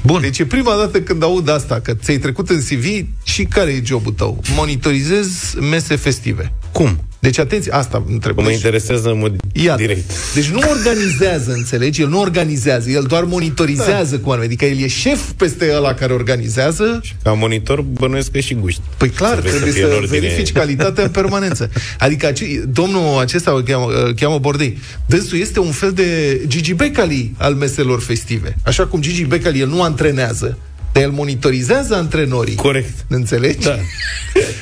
[0.02, 0.20] Bun.
[0.20, 3.82] Deci e prima dată când aud asta, că ți-ai trecut în CV și care e
[3.84, 4.42] jobul tău?
[4.56, 6.52] Monitorizez mese festive.
[6.72, 7.04] Cum?
[7.20, 8.36] Deci, atenție, asta întreb.
[8.36, 9.80] Mă Deci- interesează în mod Iată.
[9.80, 10.10] direct.
[10.34, 12.00] Deci nu organizează, înțelegi?
[12.00, 14.46] El nu organizează, el doar monitorizează cu oameni.
[14.46, 17.00] Adică el e șef peste ăla care organizează.
[17.22, 18.80] Ca monitor bănuiesc că și guști.
[18.96, 20.18] Păi clar, Să vezi trebuie fie în să ordine.
[20.18, 21.70] verifici calitatea în permanență.
[21.98, 24.78] Adică ace- domnul acesta îl cheamă, îl cheamă Bordei.
[25.06, 28.56] Dânsul este un fel de Gigi Becali al meselor festive.
[28.62, 30.58] Așa cum Gigi Becali el nu antrenează,
[30.92, 32.54] dar el monitorizează antrenorii.
[32.54, 33.04] Corect.
[33.08, 33.66] Înțelegi?
[33.66, 33.76] Da.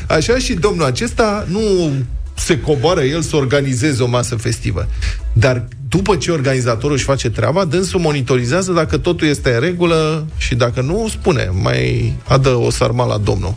[0.06, 1.92] Așa și domnul acesta nu
[2.38, 4.88] se coboară el să organizeze o masă festivă.
[5.32, 10.54] Dar după ce organizatorul își face treaba, dânsul monitorizează dacă totul este în regulă și
[10.54, 13.54] dacă nu, spune, mai adă o sarma la domnul.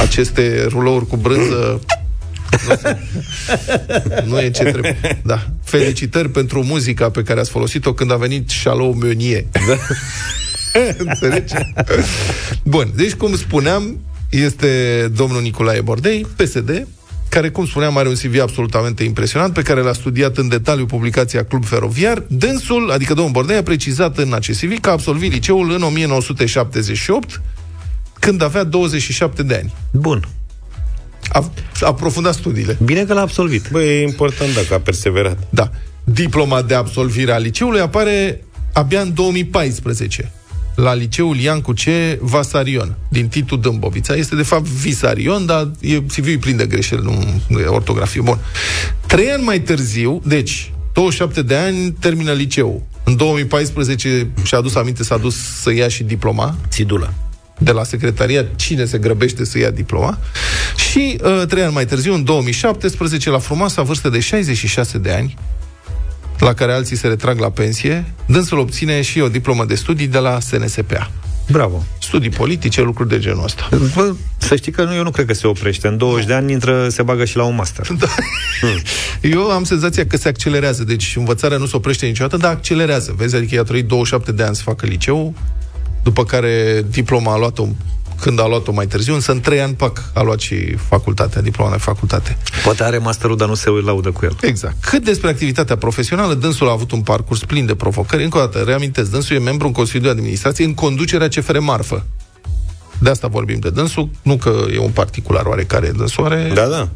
[0.00, 1.80] Aceste rulouri cu brânză
[2.68, 2.98] nu, se-
[4.24, 5.20] nu e ce trebuie.
[5.24, 5.46] Da.
[5.64, 9.44] Felicitări pentru muzica pe care ați folosit-o când a venit Shalom Meunier.
[9.52, 9.76] Da.
[11.08, 11.54] Înțelegi?
[12.62, 13.98] Bun, deci cum spuneam,
[14.30, 16.86] este domnul Nicolae Bordei, PSD,
[17.30, 21.44] care, cum spuneam, are un CV absolutamente impresionant, pe care l-a studiat în detaliu publicația
[21.44, 22.22] Club Feroviar.
[22.26, 27.40] Dânsul, adică domnul Bordei, a precizat în acest CV că a absolvit liceul în 1978,
[28.18, 29.74] când avea 27 de ani.
[29.90, 30.28] Bun.
[31.28, 31.38] A,
[31.80, 32.78] a aprofundat studiile.
[32.84, 33.68] Bine că l-a absolvit.
[33.70, 35.38] Băi, e important dacă a perseverat.
[35.50, 35.70] Da.
[36.04, 40.32] Diploma de absolvire a liceului apare abia în 2014
[40.82, 41.84] la liceul Iancu C.
[42.20, 44.14] Vasarion, din Titu Dâmbovița.
[44.14, 48.20] Este de fapt Visarion, dar e, CV-ul e plin de greșeli, nu, nu e ortografie.
[48.20, 48.38] Bun.
[49.06, 52.82] Trei ani mai târziu, deci, 27 de ani, termină liceul.
[53.04, 57.12] În 2014 și-a adus aminte, s-a dus să ia și diploma Țidula.
[57.58, 60.18] de la secretariat cine se grăbește să ia diploma
[60.90, 65.36] și uh, trei ani mai târziu, în 2017, la frumoasa vârstă de 66 de ani,
[66.40, 70.18] la care alții se retrag la pensie, dânsul obține și o diplomă de studii de
[70.18, 71.10] la SNSPA.
[71.50, 71.84] Bravo.
[72.00, 73.68] Studii politice, lucruri de genul ăsta.
[73.94, 75.88] Bă, să știi că nu, eu nu cred că se oprește.
[75.88, 77.86] În 20 de ani intră, se bagă și la un master.
[77.92, 78.06] Da.
[79.20, 83.14] Eu am senzația că se accelerează, deci învățarea nu se oprește niciodată, dar accelerează.
[83.16, 85.34] Vezi, adică i-a trăit 27 de ani să facă liceu,
[86.02, 87.66] după care diploma a luat-o
[88.20, 91.70] când a luat-o mai târziu, însă în trei ani, pac, a luat și facultatea, diploma
[91.70, 92.36] de facultate.
[92.64, 94.36] Poate are masterul, dar nu se laudă cu el.
[94.40, 94.84] Exact.
[94.84, 98.24] Cât despre activitatea profesională, dânsul a avut un parcurs plin de provocări.
[98.24, 102.06] Încă o dată, reamintesc, dânsul e membru în Consiliul de Administrație în conducerea CFR Marfă.
[102.98, 106.50] De asta vorbim de dânsul, nu că e un particular oarecare, dânsul are...
[106.54, 106.88] Da, da.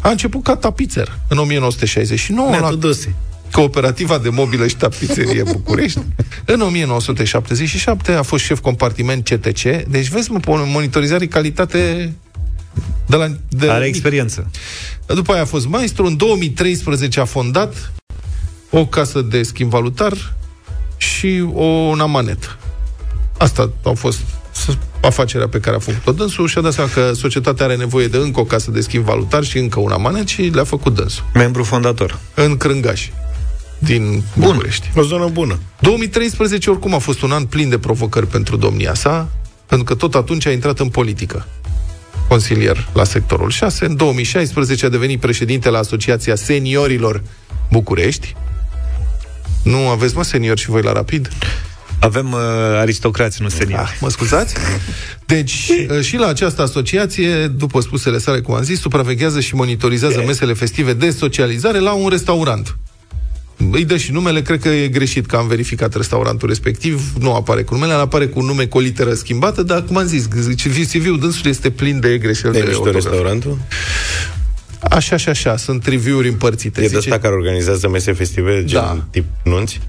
[0.00, 3.14] A început ca tapițer în 1969 Nea la Tudose.
[3.54, 6.00] Cooperativa de Mobilă și Tapiserie București.
[6.44, 9.60] În 1977 a fost șef compartiment CTC.
[9.88, 12.12] Deci vezi, mă, pe o monitorizare calitate
[13.06, 13.26] de la...
[13.48, 13.94] De Are mic.
[13.94, 14.50] experiență.
[15.06, 16.06] După aia a fost maestru.
[16.06, 17.92] În 2013 a fondat
[18.70, 20.34] o casă de schimb valutar
[20.96, 22.58] și o, un amanet.
[23.38, 24.18] Asta au fost
[24.52, 28.06] s- afacerea pe care a făcut-o dânsul și a dat seama că societatea are nevoie
[28.08, 31.24] de încă o casă de schimb valutar și încă un amanet și le-a făcut dânsul.
[31.34, 32.18] Membru fondator.
[32.34, 33.08] În Crângaș,
[33.84, 34.90] din București.
[34.96, 35.58] O zonă bună.
[35.80, 39.28] 2013 oricum a fost un an plin de provocări pentru domnia sa,
[39.66, 41.46] pentru că tot atunci a intrat în politică.
[42.28, 43.84] Consilier la sectorul 6.
[43.84, 47.22] În 2016 a devenit președinte la Asociația Seniorilor
[47.70, 48.34] București.
[49.62, 51.28] Nu aveți, mă, seniori și voi la Rapid?
[51.98, 52.40] Avem uh,
[52.76, 53.82] aristocrați, nu seniori.
[53.82, 54.54] Ah, mă scuzați?
[55.26, 60.22] Deci, uh, și la această asociație, după spusele sale, cum am zis, supraveghează și monitorizează
[60.26, 62.76] mesele festive de socializare la un restaurant.
[63.72, 67.62] Îi dă și numele, cred că e greșit că am verificat restaurantul respectiv, nu apare
[67.62, 70.24] cu numele, apare cu un nume cu o literă schimbată, dar, cum am zis,
[70.92, 73.10] CV-ul dânsului este plin de greșeli De de mișto ortografie.
[73.10, 73.58] restaurantul?
[74.80, 76.78] Așa și așa, sunt review-uri împărțite.
[76.80, 79.04] E de Zice- ăsta care organizează mese festive, gen Da.
[79.10, 79.80] tip nunți?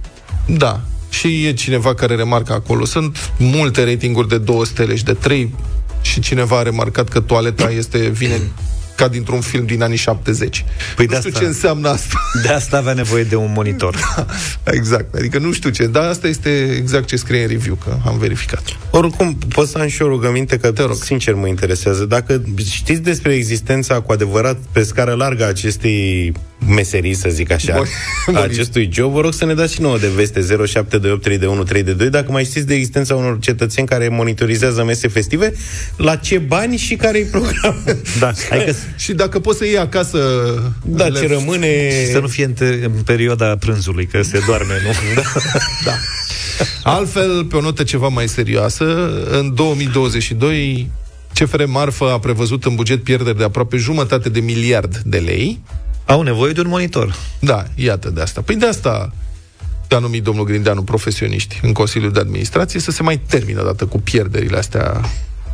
[0.46, 0.82] Da.
[1.10, 2.86] Și e cineva care remarcă acolo.
[2.86, 5.56] Sunt multe ratinguri de două stele și de trei
[6.02, 8.42] și cineva a remarcat că toaleta este, vine
[8.96, 10.66] ca dintr-un film din anii 70.
[10.96, 12.16] Păi nu de știu asta- ce înseamnă asta.
[12.44, 13.96] De asta avea nevoie de un monitor.
[14.64, 15.16] exact.
[15.16, 15.86] Adică nu știu ce.
[15.88, 18.64] Dar asta este exact ce scrie în review, că am verificat.
[18.90, 20.96] Oricum, pot să am și o rugăminte, că Te rog.
[21.04, 22.06] sincer mă interesează.
[22.06, 26.34] Dacă știți despre existența cu adevărat pe scară largă a acestei
[26.67, 27.75] meserii, să zic așa,
[28.25, 28.36] Bun.
[28.36, 32.43] a acestui job, vă rog să ne dați și nouă de veste 07283132 dacă mai
[32.43, 35.54] știți de existența unor cetățeni care monitorizează mese festive,
[35.97, 37.84] la ce bani și care e programul.
[38.19, 40.19] Da, adică Și dacă poți să iei acasă...
[40.86, 41.89] Da, le- ce rămâne...
[42.12, 44.91] să nu fie în, te- în perioada prânzului, că se doarme, nu?
[45.15, 45.21] Da.
[45.86, 45.93] Da.
[46.84, 50.89] Altfel, pe o notă ceva mai serioasă, în 2022
[51.34, 55.60] CFR Marfă a prevăzut în buget pierderi de aproape jumătate de miliard de lei.
[56.06, 57.15] Au nevoie de un monitor.
[57.39, 58.41] Da, iată de asta.
[58.41, 59.13] Păi de asta
[59.89, 64.00] a numit domnul Grindeanu profesioniști în Consiliul de Administrație să se mai termină dată cu
[64.00, 65.02] pierderile astea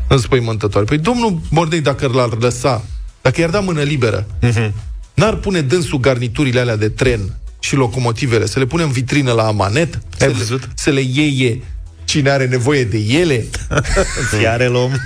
[0.07, 0.85] înspăimântătoare.
[0.85, 2.83] Păi domnul Bordei, dacă l-ar lăsa
[3.21, 4.71] dacă i-ar da mână liberă, uh-huh.
[5.13, 7.19] n-ar pune dânsul garniturile alea de tren
[7.59, 11.63] și locomotivele, să le pune în vitrină la amanet, să le, să le iei
[12.03, 13.45] cine are nevoie de ele?
[14.37, 14.91] Fiare om.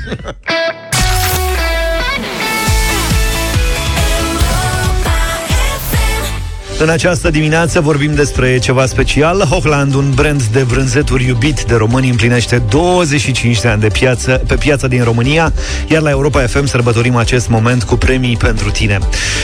[6.80, 9.42] În această dimineață vorbim despre ceva special.
[9.42, 14.56] Hochland, un brand de brânzeturi iubit de români, împlinește 25 de ani de piață, pe
[14.56, 15.54] piața din România,
[15.88, 19.00] iar la Europa FM sărbătorim acest moment cu premii pentru tine.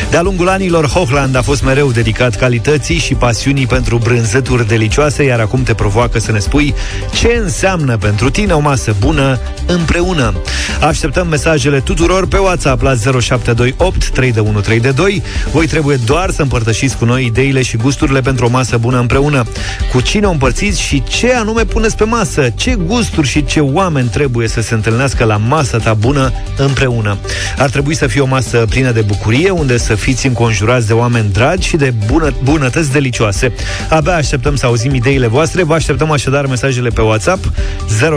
[0.10, 5.40] De-a lungul anilor, Hochland a fost mereu dedicat calității și pasiunii pentru brânzeturi delicioase, iar
[5.40, 6.74] acum te provoacă să ne spui
[7.14, 10.34] ce înseamnă pentru tine o masă bună împreună.
[10.82, 15.24] Așteptăm mesajele tuturor pe WhatsApp la 0728 3132.
[15.52, 19.00] Voi trebuie doar să împărtășiți cu noi noi ideile și gusturile pentru o masă bună
[19.00, 19.44] împreună.
[19.92, 22.50] Cu cine o împărțiți și ce anume puneți pe masă?
[22.56, 27.18] Ce gusturi și ce oameni trebuie să se întâlnească la masa ta bună împreună?
[27.58, 31.30] Ar trebui să fie o masă plină de bucurie, unde să fiți înconjurați de oameni
[31.32, 33.54] dragi și de bună, bunătăți delicioase.
[33.90, 37.52] Abia așteptăm să auzim ideile voastre, vă așteptăm așadar mesajele pe WhatsApp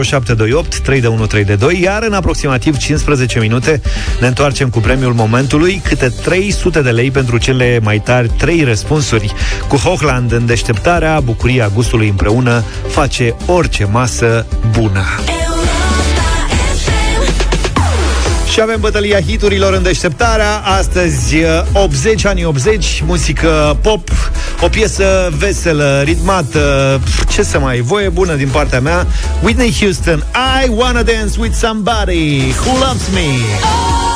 [0.03, 3.81] 0728 3132, iar în aproximativ 15 minute
[4.21, 8.93] ne întoarcem cu premiul momentului, câte 300 de lei pentru cele mai tari 3 răspunsuri
[8.94, 9.35] răspunsuri.
[9.68, 15.04] Cu Hochland în deșteptarea, bucuria gustului împreună face orice masă bună.
[18.52, 21.37] Și avem bătălia hiturilor în deșteptarea Astăzi
[21.72, 24.09] 80, anii 80 Muzică pop
[24.61, 29.07] O piesă veselă, ritmată Ce să mai, voie bună din partea mea
[29.42, 30.24] Whitney Houston
[30.64, 33.26] I wanna dance with somebody Who loves me
[33.62, 34.13] oh!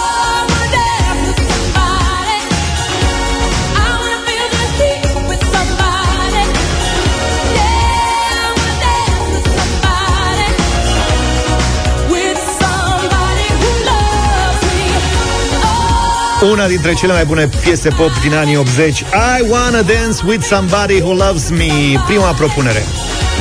[16.42, 18.98] Una dintre cele mai bune piese pop din anii 80
[19.38, 22.00] I Wanna Dance With Somebody Who Loves Me.
[22.06, 22.82] Prima propunere.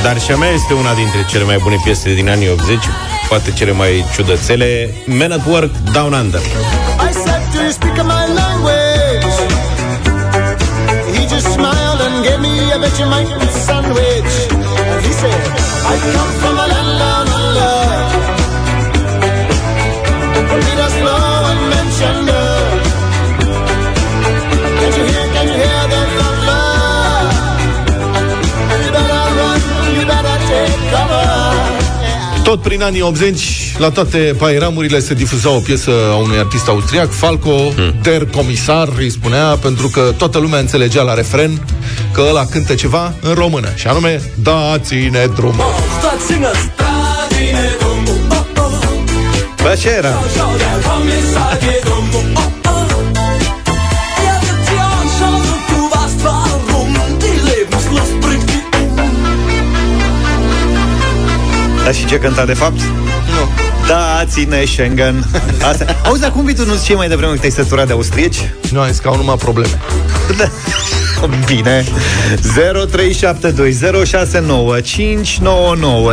[0.02, 2.78] Dar și a mea este una dintre cele mai bune piese din anii 80
[3.28, 4.94] Poate cele mai ciudățele.
[5.06, 6.40] Men at Work Down Under.
[6.40, 9.34] I said to speak my language.
[11.16, 14.32] He just smiled and gave me a Vegemite sandwich.
[14.90, 15.40] And he said
[15.92, 16.57] I come from
[32.48, 37.10] Tot prin anii 80, la toate pairamurile se difuza o piesă a unui artist austriac,
[37.10, 37.94] Falco, hmm.
[38.02, 41.66] Der Comisar, îi spunea, pentru că toată lumea înțelegea la refren
[42.12, 45.64] că ăla cântă ceva în română, și anume, dați-ne drumul.
[49.62, 50.18] Bă, ce era?
[61.88, 62.80] Dar și ce cânta de fapt?
[62.80, 63.48] Nu.
[63.86, 65.24] Da, ține Schengen.
[65.70, 65.84] Asta.
[66.04, 68.36] Auzi, dar cum vii tu nu ce mai devreme că te-ai săturat de austrieci?
[68.72, 69.80] Nu, ai că au numai probleme.
[70.38, 70.50] Da.
[71.54, 71.88] Bine 0372069599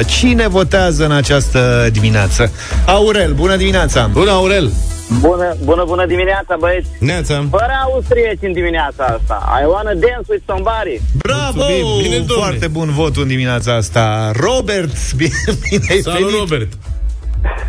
[0.05, 2.51] Cine votează în această dimineață?
[2.85, 4.71] Aurel, bună dimineața Bună, Aurel
[5.19, 6.87] Bună, bună, bună dimineața, băieți!
[6.99, 7.45] Neața!
[7.49, 9.59] Fără austrieci în dimineața asta.
[9.61, 10.99] I wanna dance with somebody.
[11.17, 11.63] Bravo!
[12.01, 14.31] Bine, Foarte bun vot în dimineața asta.
[14.35, 15.31] Robert, bine,
[15.69, 16.39] bine Salut, venit.
[16.39, 16.71] Robert!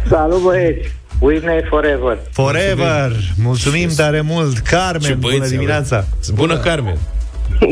[0.09, 0.94] Salut, băieți!
[1.18, 2.18] Whitney Forever.
[2.31, 3.11] Forever!
[3.11, 4.59] Mulțumim, Mulțumim tare mult!
[4.59, 6.05] Carmen, bună dimineața!
[6.35, 6.99] Bună, Carmen!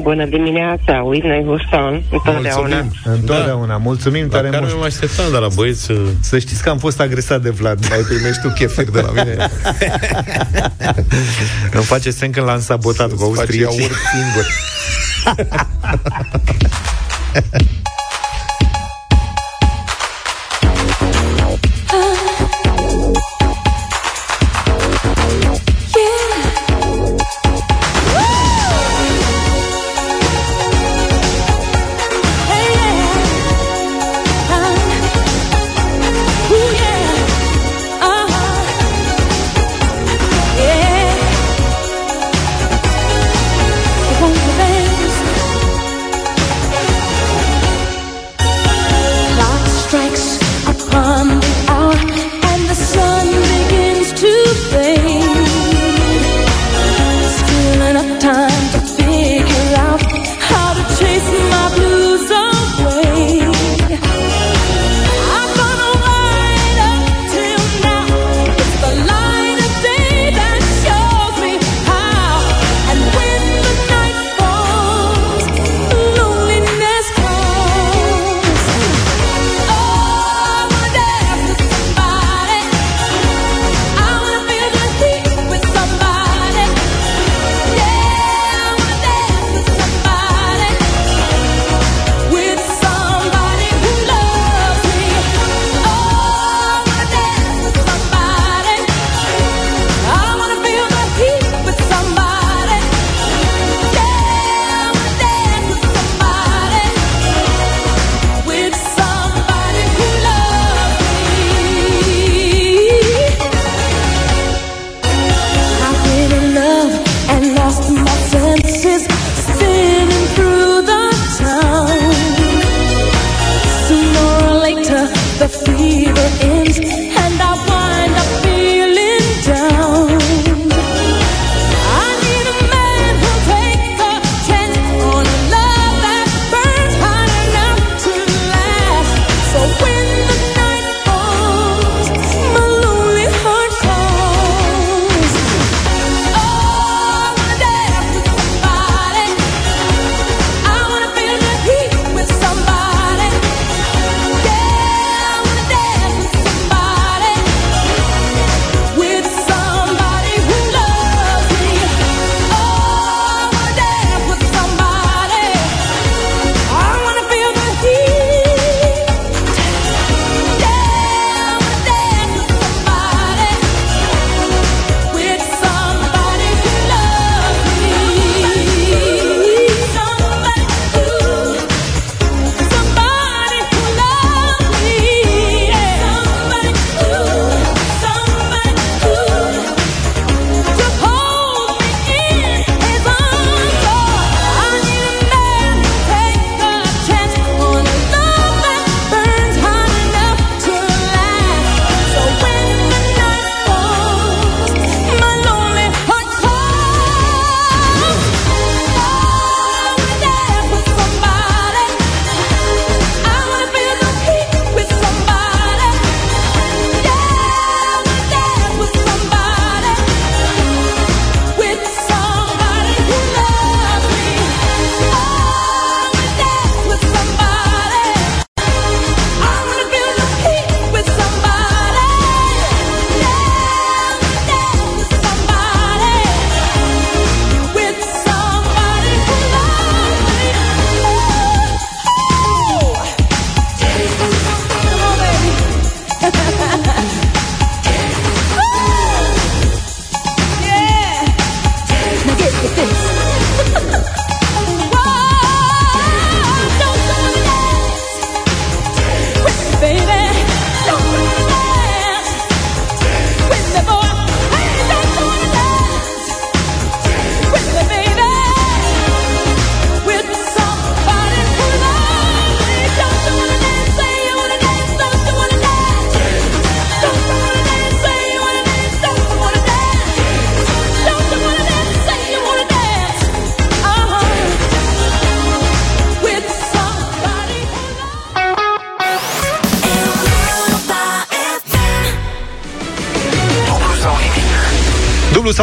[0.03, 2.77] Bună dimineața, Whitney Houston, întotdeauna.
[2.77, 3.67] Mulțumim, întotdeauna.
[3.67, 3.77] Da.
[3.77, 4.63] Mulțumim tare mult.
[4.63, 6.39] Care mă așteptam de la băieți să...
[6.39, 7.89] știți că am fost agresat de Vlad.
[7.89, 9.37] Mai primești tu chefec de la mine.
[11.73, 13.81] Îmi face semn când l-am sabotat cu austriecii.
[13.81, 14.47] Face singur.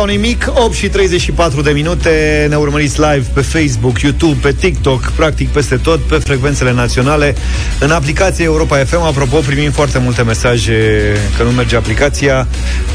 [0.01, 5.11] sau nimic, 8 și 34 de minute Ne urmăriți live pe Facebook, YouTube, pe TikTok
[5.15, 7.35] Practic peste tot, pe frecvențele naționale
[7.79, 10.73] În aplicația Europa FM Apropo, primim foarte multe mesaje
[11.37, 12.47] Că nu merge aplicația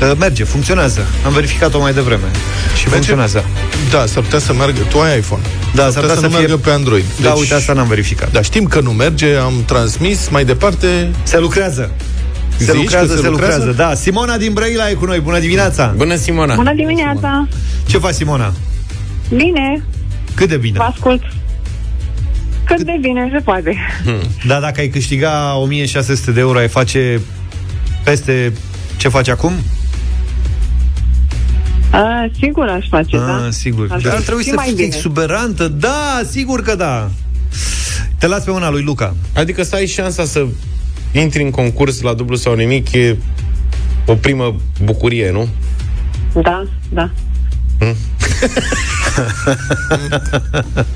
[0.02, 2.30] Uh, Merge, funcționează Am verificat-o mai devreme
[2.76, 3.44] Și funcționează
[3.90, 4.80] Da, s-ar putea să meargă.
[4.88, 5.42] Tu ai iPhone.
[5.74, 7.04] Da, s-ar putea să, să nu fie- meargă pe Android.
[7.22, 11.10] Da, uite, asta n-am verificat Da, știm că nu merge, am transmis mai departe.
[11.22, 11.90] Se lucrează
[12.58, 13.70] se Zici lucrează, că se, lucrează?
[13.76, 15.20] Da, Simona din Brăila e cu noi.
[15.20, 15.94] Bună dimineața!
[15.96, 16.54] Bună, Simona!
[16.54, 17.48] Bună dimineața!
[17.86, 18.52] Ce faci, Simona?
[19.34, 19.84] Bine,
[20.34, 20.76] Cât de bine?
[20.78, 21.22] vă ascult.
[22.64, 23.76] Cât de bine se poate.
[24.46, 27.20] Da, dacă ai câștiga 1600 de euro, ai face
[28.04, 28.52] peste
[28.96, 29.52] ce faci acum?
[31.90, 33.44] A, sigur aș face, da.
[33.44, 33.86] Ah, sigur.
[33.90, 34.86] Aș Dar ar fi trebui și să mai fii bine.
[34.86, 35.68] exuberantă.
[35.68, 37.10] Da, sigur că da.
[38.18, 39.14] Te las pe una lui Luca.
[39.34, 40.46] Adică să ai șansa să
[41.12, 43.16] intri în concurs la dublu sau nimic e
[44.06, 45.48] o primă bucurie, nu?
[46.42, 47.10] Da, da.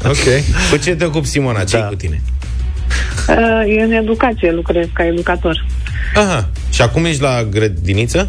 [0.05, 0.43] ok.
[0.71, 1.65] Cu ce te ocupi, Simona?
[1.65, 1.83] ce da.
[1.83, 2.23] cu tine?
[3.29, 5.67] A, Eu în educație lucrez ca educator.
[6.15, 6.49] Aha.
[6.71, 8.29] Și acum ești la grădiniță?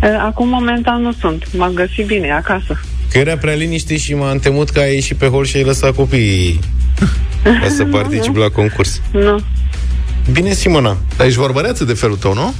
[0.00, 1.56] A, Acum momentan nu sunt.
[1.56, 2.80] M-am găsit bine acasă.
[3.10, 5.94] Că era prea liniște și m-am temut că ai ieșit pe hol și ai lăsat
[5.94, 6.60] copiii
[7.60, 9.00] ca să participi la concurs.
[9.12, 9.40] Nu.
[10.32, 10.96] Bine, Simona.
[11.16, 12.54] Dar ești vorbăreață de felul tău, nu?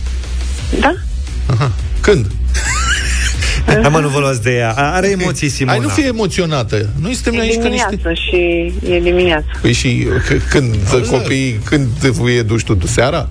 [0.80, 0.94] Da?
[1.46, 1.72] Aha.
[2.00, 2.26] Când?
[3.66, 4.72] Hai mă, nu vă luați de ea.
[4.76, 5.76] Are emoții, Simona.
[5.76, 6.88] Ai nu fi emoționată.
[7.00, 7.86] Noi suntem E aici ca niște...
[7.90, 9.46] dimineață și e dimineață.
[9.60, 10.74] Păi și c- când
[11.10, 11.88] copiii, când
[12.24, 13.28] îi duci tu seara?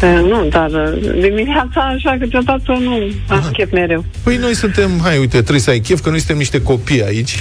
[0.00, 0.90] A, Nu, dar a,
[1.20, 4.04] dimineața așa câteodată nu am chef mereu.
[4.22, 7.38] Păi noi suntem, hai uite, trebuie să ai chef că noi suntem niște copii aici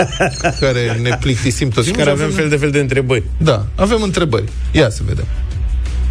[0.60, 3.22] care ne plictisim tot Și timpul care avem fel de fel de întrebări.
[3.36, 4.44] Da, avem întrebări.
[4.72, 5.24] Ia să vedem.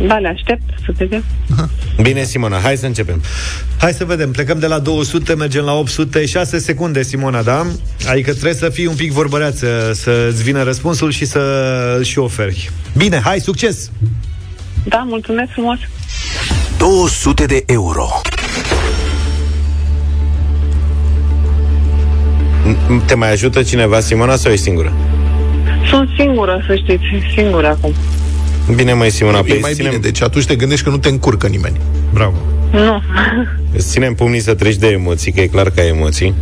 [0.07, 1.23] Da, le aștept să vedem.
[2.01, 3.21] Bine, Simona, hai să începem.
[3.77, 7.67] Hai să vedem, plecăm de la 200, mergem la 800, 6 secunde, Simona, da?
[8.07, 11.39] Adică trebuie să fii un pic vorbăreață, să-ți vină răspunsul și să
[11.97, 12.69] îl și oferi.
[12.97, 13.91] Bine, hai, succes!
[14.87, 15.77] Da, mulțumesc frumos.
[16.77, 18.07] 200 de euro.
[23.05, 24.93] Te mai ajută cineva, Simona, sau ești singură?
[25.89, 27.03] Sunt singură, să știți,
[27.35, 27.93] singură acum.
[28.75, 31.09] Bine, mai Simona, E pe mai ținem, bine, deci atunci te gândești că nu te
[31.09, 31.77] încurcă nimeni.
[32.13, 32.35] Bravo!
[32.71, 33.01] Nu.
[33.77, 36.33] îți ținem pumnii să treci de emoții, că e clar că ai emoții.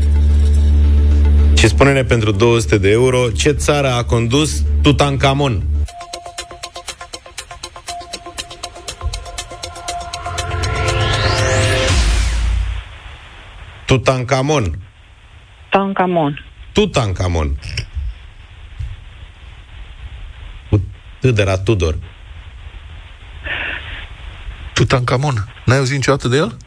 [1.54, 5.62] Și spune-ne pentru 200 de euro ce țară a condus Tutankamon.
[13.94, 14.80] Tutankamon.
[15.70, 16.46] Tancamon.
[16.74, 17.60] Tutankamon.
[20.70, 20.82] Cu
[21.20, 21.96] T de la Tudor.
[24.74, 25.36] Tutankamon.
[25.66, 26.58] N-ai auzit niciodată de el?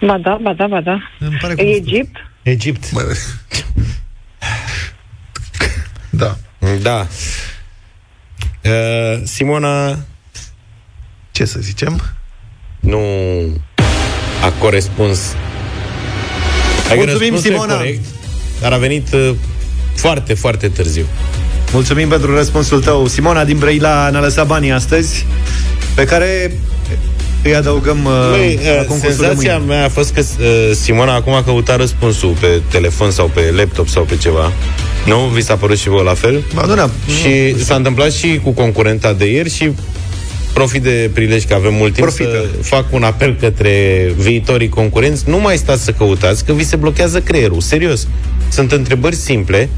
[0.00, 0.98] Ba da, ba da, ba da.
[1.18, 2.16] Îmi pare E Egipt?
[2.42, 2.92] Egipt.
[2.92, 3.00] Mă...
[6.10, 6.36] da.
[6.82, 7.06] Da.
[8.64, 9.96] Uh, Simona
[11.30, 12.00] Ce să zicem?
[12.80, 13.00] nu
[14.42, 15.34] a corespuns.
[16.88, 17.76] Adică Mulțumim, răspunsul e Simona.
[17.76, 18.04] Corect,
[18.60, 19.34] dar a venit uh,
[19.94, 21.04] foarte, foarte târziu.
[21.72, 23.06] Mulțumim pentru răspunsul tău.
[23.06, 25.26] Simona din Brăila ne-a lăsat banii astăzi,
[25.94, 26.52] pe care
[27.42, 29.74] îi adăugăm uh, Băi, la uh, concursul de senzația mâine.
[29.74, 30.46] mea a fost că uh,
[30.80, 34.52] Simona acum a căutat răspunsul pe telefon sau pe laptop sau pe ceva.
[35.06, 35.16] Nu?
[35.16, 36.44] Vi s-a părut și vouă la fel?
[36.54, 36.90] Ba, nu, da.
[37.20, 39.70] Și s-a întâmplat și cu concurenta de ieri și
[40.58, 42.44] profit de prilej că avem mult timp Profită.
[42.56, 43.72] să fac un apel către
[44.16, 45.28] viitorii concurenți.
[45.28, 47.60] Nu mai stați să căutați, că vi se blochează creierul.
[47.60, 48.06] Serios.
[48.50, 49.68] Sunt întrebări simple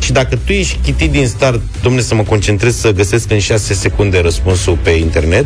[0.00, 3.74] și dacă tu ești chitit din start, domne, să mă concentrez să găsesc în 6
[3.74, 5.44] secunde răspunsul pe internet,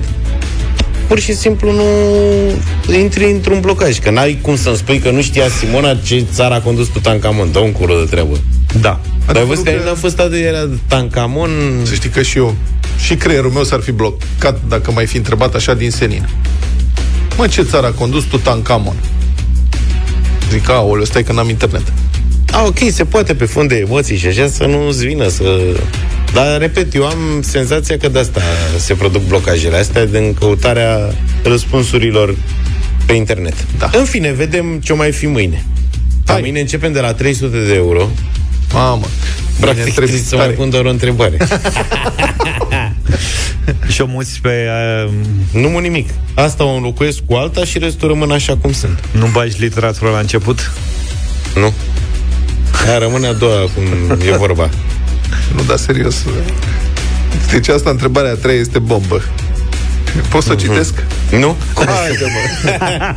[1.07, 3.99] pur și simplu nu intri într-un blocaj.
[3.99, 7.53] Că n-ai cum să-mi spui că nu știa Simona ce țară a condus Tutankamon.
[7.53, 8.39] Dă un culo de treabă.
[8.80, 9.01] Da.
[9.26, 11.51] Dar ai văzut că că- n-a fost atât de era Tutankamon...
[11.82, 12.55] Să știi că și eu,
[13.05, 16.29] și creierul meu s-ar fi blocat dacă mai fi întrebat așa din senin.
[17.37, 18.97] Mă, ce țară a condus Tutankamon?
[20.51, 21.93] Zic, aoleu, stai că n-am internet.
[22.51, 25.61] A, ok, se poate pe fond de emoții și așa să nu-ți vină să...
[26.33, 28.41] Dar, repet, eu am senzația că de asta
[28.77, 32.37] se produc blocajele astea din căutarea răspunsurilor
[33.07, 33.55] pe internet.
[33.79, 33.91] Da.
[33.93, 35.65] În fine, vedem ce o mai fi mâine.
[36.27, 36.41] Hai.
[36.41, 38.09] Mâine începem de la 300 de euro.
[38.75, 39.07] Mamă.
[39.61, 40.57] Practic, Bine, trebuie să mai tare.
[40.57, 41.37] pun doar o întrebare.
[43.89, 44.66] Și o muți pe...
[45.07, 45.12] Uh,
[45.53, 46.09] nu mă nimic.
[46.35, 48.99] Asta o înlocuiesc cu alta și restul rămân așa cum sunt.
[49.11, 50.72] nu bagi literatura la început?
[51.55, 51.72] Nu?
[52.87, 54.68] Aia rămâne a doua, cum e vorba.
[55.57, 56.25] Nu, da, serios.
[57.51, 59.22] Deci asta, întrebarea a treia, este bombă.
[60.29, 61.05] Pot să citesc?
[61.31, 61.57] Nu?
[61.75, 62.69] Haide, mă.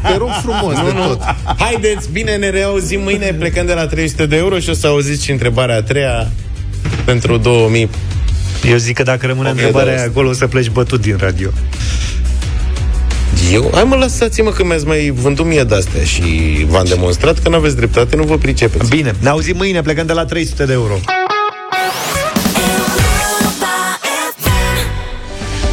[0.10, 1.22] Te rog frumos de tot.
[1.58, 5.24] Haideți, bine, ne reauzim mâine plecăm de la 300 de euro și o să auziți
[5.24, 6.32] și întrebarea a treia
[7.06, 7.90] pentru 2000.
[8.70, 11.50] Eu zic că dacă rămâne întrebarea aia acolo, o să pleci bătut din radio.
[13.52, 13.70] Eu?
[13.74, 16.22] Hai mă, lăsați-mă că mi-ați mai vândut mie de-astea și
[16.70, 18.90] v-am demonstrat că nu aveți dreptate, nu vă pricepeți.
[18.90, 20.94] Bine, ne auzim mâine, plecăm de la 300 de euro.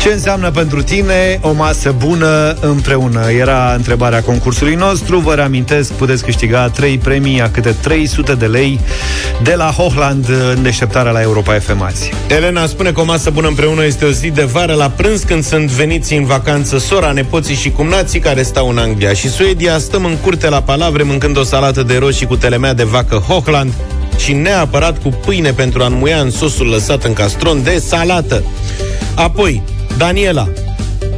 [0.05, 3.31] Ce înseamnă pentru tine o masă bună împreună?
[3.31, 5.19] Era întrebarea concursului nostru.
[5.19, 8.81] Vă reamintesc, puteți câștiga 3 premii a câte 300 de lei
[9.43, 12.11] de la Hochland în deșteptarea la Europa FM azi.
[12.27, 15.45] Elena spune că o masă bună împreună este o zi de vară la prânz când
[15.45, 19.79] sunt veniți în vacanță sora, nepoții și cumnații care stau în Anglia și Suedia.
[19.79, 23.73] Stăm în curte la palavre mâncând o salată de roșii cu telemea de vacă Hochland
[24.17, 28.45] și neapărat cu pâine pentru a înmuia în sosul lăsat în castron de salată.
[29.15, 29.63] Apoi,
[29.97, 30.49] Daniela.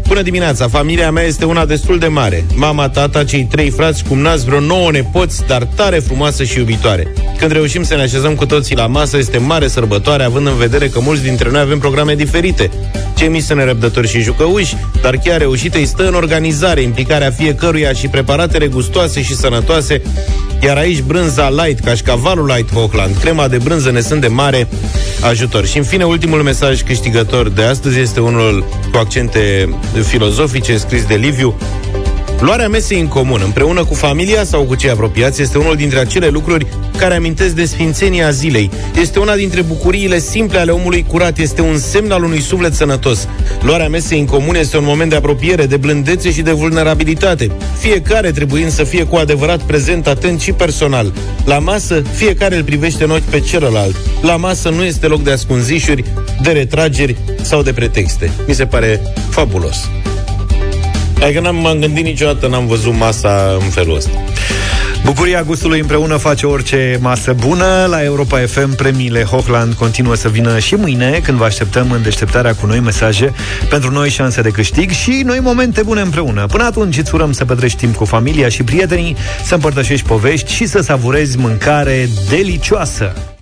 [0.08, 2.44] Bună dimineața, familia mea este una destul de mare.
[2.54, 7.12] Mama, tata, cei trei frați, cumnați, vreo nouă nepoți, dar tare frumoasă și iubitoare.
[7.38, 10.88] Când reușim să ne așezăm cu toții la masă, este mare sărbătoare, având în vedere
[10.88, 12.70] că mulți dintre noi avem programe diferite.
[13.16, 17.92] Cei mici sunt nerăbdători și jucăuși, dar chiar reușite îi stă în organizare, implicarea fiecăruia
[17.92, 20.02] și preparatele gustoase și sănătoase,
[20.62, 24.68] iar aici brânza light, cașcavalul light Hochland, crema de brânză ne sunt de mare
[25.20, 25.66] ajutor.
[25.66, 31.14] Și în fine, ultimul mesaj câștigător de astăzi este unul cu accente filozofice, scris de
[31.14, 31.54] Liviu.
[32.41, 36.28] Luarea mesei în comun, împreună cu familia sau cu cei apropiați, este unul dintre acele
[36.28, 36.66] lucruri
[36.97, 38.70] care amintesc de sfințenia zilei.
[39.01, 43.28] Este una dintre bucuriile simple ale omului curat, este un semn al unui suflet sănătos.
[43.61, 47.51] Luarea mesei în comun este un moment de apropiere, de blândețe și de vulnerabilitate.
[47.78, 51.12] Fiecare trebuind să fie cu adevărat prezent, atent și personal.
[51.45, 53.97] La masă, fiecare îl privește în ochi pe celălalt.
[54.22, 56.05] La masă nu este loc de ascunzișuri,
[56.43, 58.30] de retrageri sau de pretexte.
[58.47, 59.89] Mi se pare fabulos.
[61.22, 64.10] Adică n-am m-am gândit niciodată, n-am văzut masa în felul ăsta.
[65.06, 67.86] Bucuria gustului împreună face orice masă bună.
[67.88, 72.54] La Europa FM premiile Hochland continuă să vină și mâine, când vă așteptăm în deșteptarea
[72.54, 73.32] cu noi mesaje
[73.68, 76.46] pentru noi șanse de câștig și noi momente bune împreună.
[76.46, 80.66] Până atunci îți urăm să petreci timp cu familia și prietenii, să împărtășești povești și
[80.66, 83.36] să savurezi mâncare delicioasă.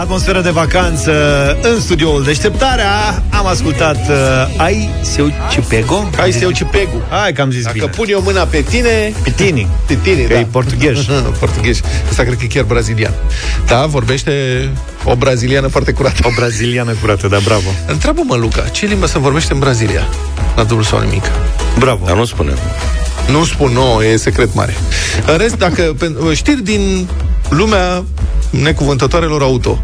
[0.00, 1.12] Atmosferă de vacanță
[1.62, 6.08] în studioul Deșteptarea Am ascultat uh, Ai Seu Cipego?
[6.16, 7.02] Hai să iau cipegu.
[7.10, 9.12] Hai că am zis Dacă bine pun eu mâna pe tine...
[9.22, 10.38] Pe tine Pe tine, Că da.
[10.38, 10.98] e portughez
[11.40, 11.80] portughez.
[12.08, 13.12] Asta cred că e chiar brazilian.
[13.66, 14.32] Da, vorbește
[15.04, 16.20] o braziliană foarte curată.
[16.24, 20.06] O braziliană curată, da, bravo Întreabă-mă, Luca, ce limbă se vorbește în Brazilia?
[20.56, 21.24] La dublu sau nimic?
[21.78, 22.52] Bravo Dar nu spune.
[23.30, 24.76] Nu spun, nu, e secret mare.
[25.26, 27.08] În rest, dacă pen- știri din
[27.48, 28.04] lumea
[28.50, 29.82] necuvântătoarelor auto,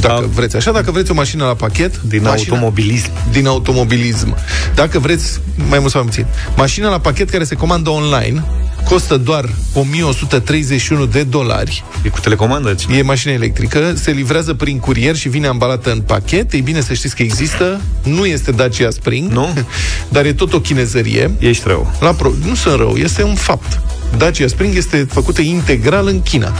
[0.00, 0.26] dacă Da.
[0.26, 4.36] vreți așa, dacă vreți o mașină la pachet, Din mașina, automobilism din automobilism.
[4.74, 8.44] Dacă vreți, mai mult sau mai puțin, mașina la pachet care se comandă online
[8.88, 11.84] costă doar 1131 de dolari.
[12.02, 12.96] E cu telecomandă cine?
[12.96, 16.52] E mașină electrică, se livrează prin curier și vine ambalată în pachet.
[16.52, 19.48] Ei bine să știți că există, nu este Dacia Spring, Nu?
[20.08, 21.30] dar e tot o chinezărie.
[21.38, 22.32] Ești rău La pro...
[22.46, 23.80] Nu sunt rău, este un fapt.
[24.16, 26.52] Dacia Spring este făcută integral în China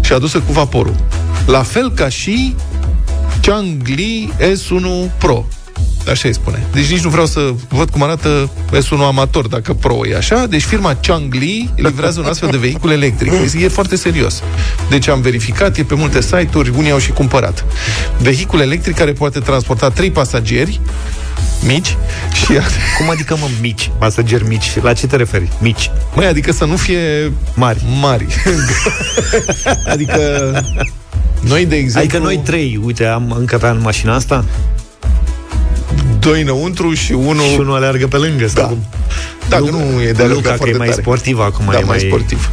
[0.00, 0.94] și adusă cu vaporul.
[1.46, 2.54] La fel ca și
[3.40, 5.44] Changli S1 Pro.
[6.10, 6.66] Așa îi spune.
[6.72, 10.46] Deci nici nu vreau să văd cum arată S1 amator, dacă Pro e așa.
[10.46, 13.30] Deci firma Changli livrează un astfel de vehicul electric.
[13.30, 14.42] Deci e foarte serios.
[14.88, 17.64] Deci am verificat, e pe multe site-uri, unii au și cumpărat.
[18.18, 20.80] Vehicul electric care poate transporta trei pasageri
[21.66, 21.96] mici
[22.44, 22.52] și
[22.98, 23.90] Cum adică, mă, mici?
[23.98, 25.48] Pasageri mici La ce te referi?
[25.60, 28.26] Mici Măi, adică să nu fie Mari mari.
[29.92, 30.18] adică
[31.40, 34.44] noi, de exemplu, Adică noi trei, uite, am încă pe în mașina asta
[36.18, 37.44] doi înăuntru și unul...
[37.52, 38.68] Și unul aleargă pe lângă sau Da.
[38.68, 38.84] cum?
[39.48, 41.00] Dacă Luca- nu e de alergat Luca, că foarte e mai tare.
[41.00, 42.50] sportiv acum Da, e mai mai- sportiv.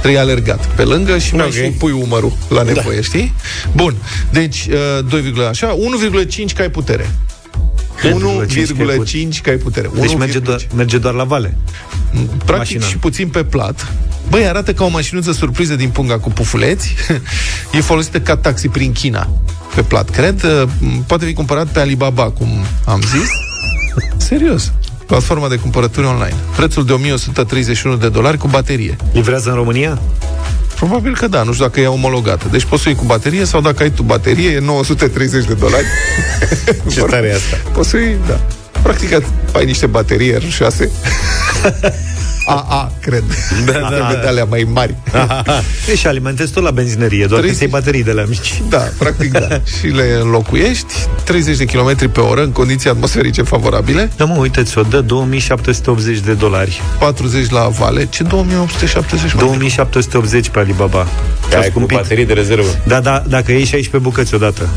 [0.00, 1.52] Trebuie alergat pe lângă și mai Ok.
[1.52, 3.34] și pui umărul la nevoie, știi?
[3.72, 3.94] Bun,
[4.30, 5.76] deci uh, 2, așa,
[6.46, 7.10] 1,5 cai putere.
[8.02, 9.90] 1,5 cai putere.
[10.00, 10.42] Deci merge 1,5.
[10.42, 11.56] doar, merge doar la vale
[12.44, 12.86] Practic mașina.
[12.86, 13.92] și puțin pe plat.
[14.28, 16.94] Băi, arată ca o mașinuță surpriză din punga cu pufuleți.
[17.72, 19.28] e folosită ca taxi prin China.
[19.74, 20.42] Pe plat, cred.
[20.42, 20.68] Uh,
[21.06, 22.48] Poate fi cumpărat pe Alibaba, cum
[22.84, 23.28] am zis.
[24.28, 24.72] Serios.
[25.06, 26.34] Platforma de cumpărături online.
[26.56, 28.96] Prețul de 1131 de dolari cu baterie.
[29.12, 29.98] Livrează în România?
[30.74, 32.48] Probabil că da, nu știu dacă e omologată.
[32.50, 35.54] Deci poți să o iei cu baterie sau dacă ai tu baterie, e 930 de
[35.54, 35.86] dolari.
[36.92, 37.56] Ce tare e asta.
[37.72, 38.40] Poți să o iei, da.
[38.82, 39.22] Practic
[39.52, 40.76] ai niște baterii R6
[42.46, 43.24] AA, cred.
[43.64, 44.94] Da, da, Trebuie de alea mai mari.
[45.86, 47.64] Deci și alimentezi tot la benzinărie, doar că 30.
[47.66, 48.62] ți baterii de la mici.
[48.68, 49.48] Da, practic da.
[49.78, 50.92] Și le înlocuiești
[51.24, 56.18] 30 de km pe oră în condiții atmosferice favorabile, Da, mă, uite, ți-o dă 2780
[56.18, 56.80] de dolari.
[56.98, 58.06] 40 la vale.
[58.06, 59.32] Ce 2870?
[59.34, 59.40] mă?
[59.40, 61.06] 2780 pe Alibaba.
[61.50, 61.96] S-a Ai cu scumpit.
[61.96, 62.68] baterii de rezervă.
[62.86, 64.68] Da, da, dacă iei 16 bucăți odată.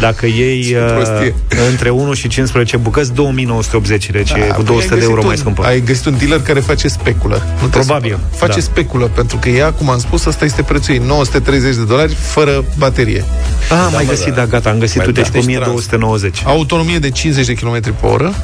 [0.00, 1.34] Dacă iei Ce uh, prostie.
[1.70, 5.14] între 1 și 15 bucăți, 2980, deci e Da, cu păi 200 ai de euro
[5.14, 5.64] găsit mai un- scumpă.
[5.64, 7.42] Ai găsit un dealer care face speculă.
[7.60, 8.36] Nu te Probabil, supăra.
[8.46, 8.64] Face da.
[8.64, 12.64] speculă, pentru că ea, cum am spus, asta este prețul ei, 930 de dolari, fără
[12.78, 13.24] baterie.
[13.70, 14.34] Ah, am mai mă, găsit, da.
[14.34, 15.26] da, gata, am găsit, Mai uite, da.
[15.26, 16.42] și cu Deci 1290.
[16.44, 18.34] Autonomie de 50 de km pe oră.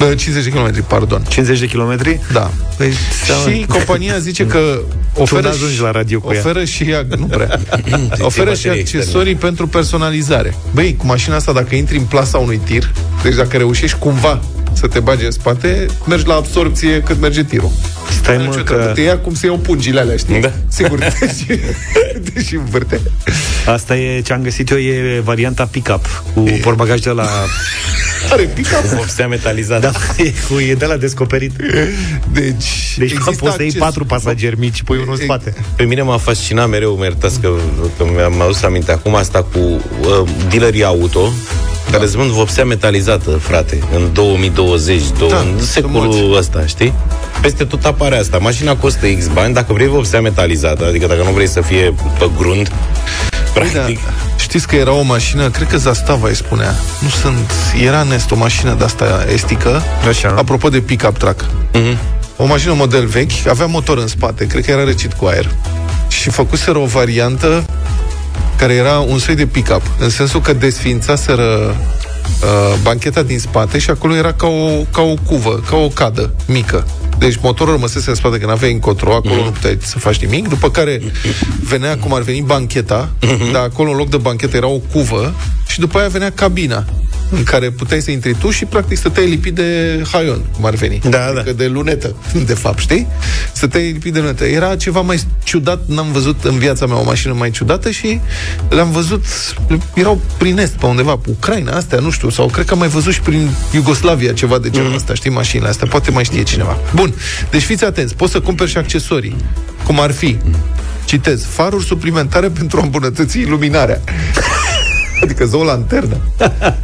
[0.00, 1.22] Bă, 50 de km, pardon.
[1.28, 2.20] 50 de kilometri?
[2.32, 2.50] Da.
[2.76, 2.92] Păi,
[3.52, 4.58] Și compania zice că
[5.14, 6.38] oferă, unde ajungi și- la radio cu ea?
[6.38, 7.60] oferă și ea, nu prea,
[8.20, 10.54] oferă și baterii accesorii pentru personalizare.
[10.74, 12.90] Băi, cu mașina asta, dacă intri în plasa unui tir,
[13.22, 14.40] deci dacă reușești cumva
[14.72, 17.70] să te bagi în spate, mergi la absorpție cât merge tirul.
[18.22, 18.90] Stai mă că...
[18.94, 20.40] Te ia cum să iau pungile alea, știi?
[20.40, 20.52] Da.
[20.68, 21.60] Sigur, deși,
[22.32, 23.00] deși învârte.
[23.66, 26.50] Asta e ce am găsit eu, e varianta pick-up cu e...
[26.50, 27.26] porbagaj de la...
[28.32, 28.98] Are pick-up?
[28.98, 29.90] Obstea metalizată.
[29.92, 29.92] Da,
[30.24, 31.52] e, cu, e de la descoperit.
[32.32, 35.54] Deci, deci poți să iei patru pasageri mici, pui unul în spate.
[35.76, 37.50] Pe mine m-a fascinat mereu, mă că,
[37.96, 41.32] că mi-am adus aminte acum asta cu uh, dealerii auto,
[41.84, 41.90] da.
[41.90, 46.92] care îți vând vopsea metalizată, frate, în 2002 20, da, secolul ăsta, știi?
[47.40, 48.38] Peste tot apare asta.
[48.38, 52.30] Mașina costă X bani, dacă vrei vopsea metalizată, adică dacă nu vrei să fie pe
[52.38, 52.74] grund, păi
[53.52, 54.04] da, practic...
[54.04, 54.10] Da.
[54.36, 56.74] Știți că era o mașină, cred că Zastava îi spunea.
[57.00, 57.50] Nu sunt,
[57.84, 59.82] era în o mașină de asta estică.
[60.08, 60.34] Așa.
[60.38, 61.44] Apropo de pick-up truck.
[61.44, 61.96] Mm-hmm.
[62.36, 65.50] O mașină model vechi, avea motor în spate, cred că era recit cu aer.
[66.08, 67.64] Și făcuseră o variantă
[68.56, 71.76] care era un soi de pick-up, în sensul că desfințaseră
[72.42, 76.34] uh, bancheta din spate și acolo era ca o, ca o cuvă, ca o cadă
[76.46, 76.86] mică.
[77.18, 79.44] Deci motorul rămăsese în spate, că n-aveai încotro, acolo Mhm.
[79.44, 81.00] nu puteai să faci nimic, după care
[81.62, 83.52] venea cum ar veni bancheta, Mhm.
[83.52, 85.34] dar acolo în loc de banchetă era o cuvă
[85.66, 86.84] și după aia venea cabina
[87.30, 91.00] în care puteai să intri tu și practic stăteai lipit de haion, cum ar veni.
[91.08, 91.52] Da, adică da.
[91.52, 92.16] de lunetă,
[92.50, 93.06] de fapt, știi?
[93.52, 94.44] Stăteai lipit de lunetă.
[94.44, 98.20] Era ceva mai ciudat, n-am văzut în viața mea o mașină mai ciudată și
[98.68, 99.24] le-am văzut,
[99.94, 102.88] erau prin est, pe undeva, pe Ucraina, astea, nu știu, sau cred că am mai
[102.88, 106.78] văzut și prin Iugoslavia ceva de genul ăsta, știi, mașinile astea, poate mai știe cineva.
[106.94, 107.14] Bun,
[107.50, 109.36] deci fiți atenți, poți să cumperi și accesorii,
[109.84, 110.36] cum ar fi,
[111.04, 114.00] citez, faruri suplimentare pentru a îmbunătăți iluminarea.
[115.22, 116.16] Adică zău o lanternă.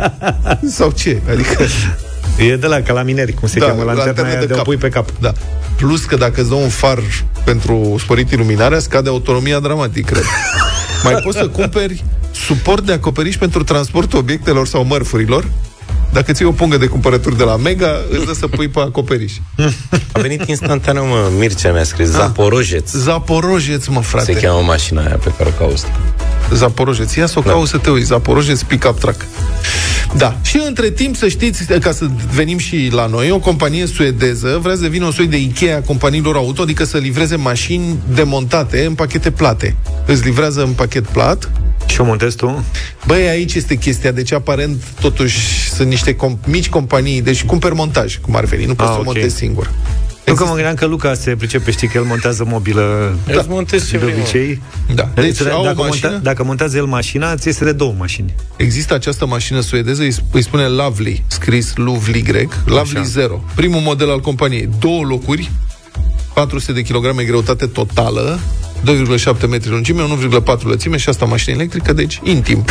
[0.78, 1.20] Sau ce?
[1.30, 1.64] Adică
[2.38, 4.64] E de la calamineri, cum se Da, cheamă, lanterna lanterne aia de de, o cap.
[4.64, 5.08] pui pe cap.
[5.20, 5.32] Da.
[5.76, 6.98] Plus că dacă îți dă un far
[7.44, 10.22] pentru sporit iluminarea, scade autonomia dramatic, cred.
[11.04, 12.04] Mai poți să cumperi
[12.46, 15.44] suport de acoperiș pentru transportul obiectelor sau mărfurilor.
[16.12, 19.32] Dacă ții o pungă de cumpărături de la Mega, îți dă să pui pe acoperiș.
[20.12, 22.90] a venit instantaneu, mă, Mircea mi-a scris, Zaporojeț.
[22.90, 24.32] Zaporojeț, mă, frate.
[24.32, 25.84] Se cheamă mașina aia pe care o cauți.
[26.52, 27.14] Zaporojeț.
[27.14, 27.50] Ia să o Da.
[27.50, 28.06] cauți să te uiți.
[28.06, 29.24] Zaporojeț pick-up truck.
[30.16, 30.36] Da.
[30.42, 34.74] Și între timp, să știți, ca să venim și la noi, o companie suedeză vrea
[34.74, 38.94] să devină o soi de Ikea a companiilor auto, adică să livreze mașini demontate în
[38.94, 39.76] pachete plate.
[40.06, 41.50] Îți livrează în pachet plat.
[41.86, 42.64] Și o montezi tu?
[43.06, 44.10] Băi, aici este chestia.
[44.12, 45.38] Deci, aparent, totuși,
[45.74, 48.64] sunt niște com- mici companii, deci cumperi montaj, cum ar veni.
[48.64, 49.04] Nu poți Ah, să ok.
[49.04, 49.70] montezi singur.
[50.26, 53.38] Eu că mă gândeam că Luca se pricepe, știi că el montează mobilă Da.
[53.38, 54.20] Îți montezi ce de vrei, mă.
[54.20, 54.62] obicei.
[54.94, 55.08] Da.
[55.14, 56.08] Deci, Deci, au o dacă, mașină...
[56.10, 58.34] monta, dacă montează el mașina, ți este de două mașini.
[58.56, 63.08] Există această mașină suedeză, îi, sp- îi spune Lovely, scris Lovely grec, Lovely Așa.
[63.08, 63.44] 0.
[63.54, 65.50] Primul model al companiei, două locuri,
[66.34, 68.38] 400 de kilograme greutate totală,
[68.84, 72.64] 2,7 metri lungime, 1,4 lățime și asta mașină electrică, deci intim.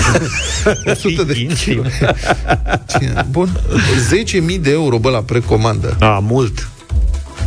[0.85, 1.85] 100 de Intim.
[2.97, 3.25] Cine?
[3.29, 3.49] Bun.
[4.55, 5.95] 10.000 de euro, bă, la precomandă.
[5.99, 6.69] A, mult.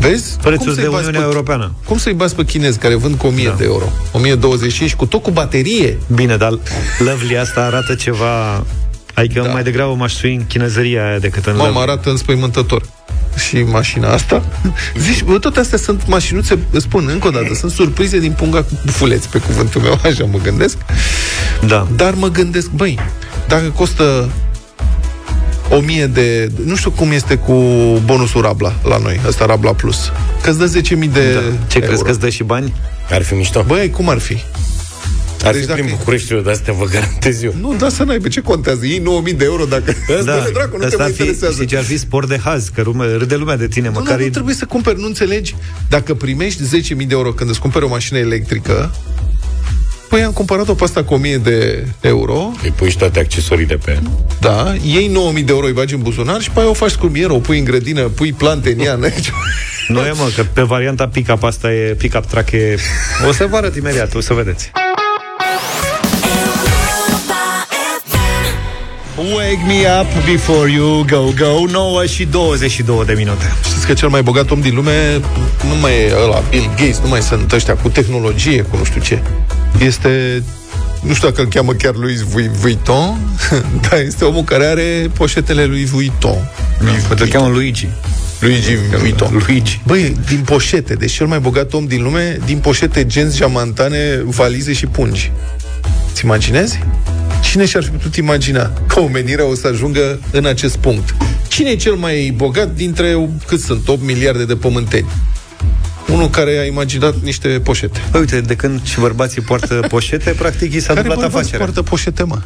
[0.00, 0.36] Vezi?
[0.42, 1.72] Prețul Cum să-i de bați Uniunea pe- Europeană.
[1.84, 3.54] Cum să-i bați pe chinezi care vând cu 1000 Da.
[3.58, 3.84] de euro?
[4.12, 5.98] 1025 cu tot cu baterie.
[6.14, 6.58] Bine, dar
[6.98, 8.64] Lovely asta arată ceva...
[9.14, 9.48] Adică Da.
[9.52, 11.80] mai degrabă m-aș sui în chinezăria aia decât în Mă, Lovely.
[11.82, 12.82] arată înspăimântător.
[13.48, 14.42] Și mașina asta
[15.06, 18.62] Zici, bă, toate astea sunt mașinuțe Îți spun încă o dată, sunt surprize din punga
[18.62, 20.76] cu bufuleți Pe cuvântul meu, așa mă gândesc
[21.66, 21.86] Da.
[21.96, 22.98] Dar mă gândesc, băi
[23.48, 24.30] Dacă costă
[25.70, 26.50] o mie de...
[26.64, 27.52] Nu știu cum este cu
[28.04, 30.12] bonusul Rabla la noi, ăsta Rabla Plus.
[30.42, 31.40] Că îți dă 10.000 de da.
[31.66, 31.86] Ce euro.
[31.86, 32.74] crezi că îți dă și bani?
[33.10, 33.64] Ar fi mișto.
[33.66, 34.36] Băi, cum ar fi?
[35.44, 37.54] Ar deci fi dacă- prin Bucureștiul de astea, vă garantez eu.
[37.60, 38.86] Nu, da să n-ai, ce contează?
[38.86, 39.94] Iei 9.000 de euro dacă...
[40.24, 41.54] Da, dracu, nu te Asta mai ar fi, interesează.
[41.54, 44.12] știi ce ar fi sport de haz, că rume, râde lumea de tine, Nu, măcar
[44.14, 45.54] nu, nu e- trebuie să cumperi, nu înțelegi?
[45.88, 48.94] Dacă primești 10.000 de euro când îți cumperi o mașină electrică,
[50.08, 52.50] Păi am cumpărat-o pe asta cu 1000 de euro.
[52.62, 54.00] Îi pui și toate accesoriile pe ea.
[54.40, 57.06] Da, iei 9000 de euro, îi bagi în buzunar și pe aia o faci cu
[57.06, 58.94] mier, o pui în grădină, pui plante în ea.
[58.94, 59.30] n-ai ce-
[59.88, 62.76] Nu e, mă, că pe varianta pick-up asta e pick-up track e...
[63.28, 64.70] O să vă arăt imediat, o să vedeți.
[69.34, 74.08] Wake me up before you go, go 9 și 22 de minute Știți că cel
[74.08, 75.20] mai bogat om din lume
[75.68, 79.00] nu mai e ăla, Bill Gates, nu mai sunt ăștia cu tehnologie, cu nu știu
[79.00, 79.22] ce.
[79.78, 80.42] Este
[81.02, 83.18] nu știu dacă îl cheamă chiar Louis Vu- Vuitton,
[83.88, 86.50] dar este omul care are poșetele lui Vuitton.
[86.78, 87.88] Lui Îl cheamă Luigi
[88.38, 89.42] Luigi Vuitton.
[89.46, 94.22] Luigi Băi, din poșete, deci cel mai bogat om din lume, din poșete, genți, geamantane,
[94.24, 95.32] valize și pungi.
[96.12, 96.78] Ți imaginezi?
[97.42, 101.14] Cine și-ar fi putut imagina că omenirea o să ajungă în acest punct?
[101.48, 105.06] Cine e cel mai bogat dintre, cât sunt, 8 miliarde de pământeni?
[106.12, 108.00] Unul care a imaginat niște poșete.
[108.10, 111.58] Păi uite, de când și bărbații poartă poșete Practic i s-a Care dublat bărbați afacerea
[111.58, 112.38] poartă poșete, mă?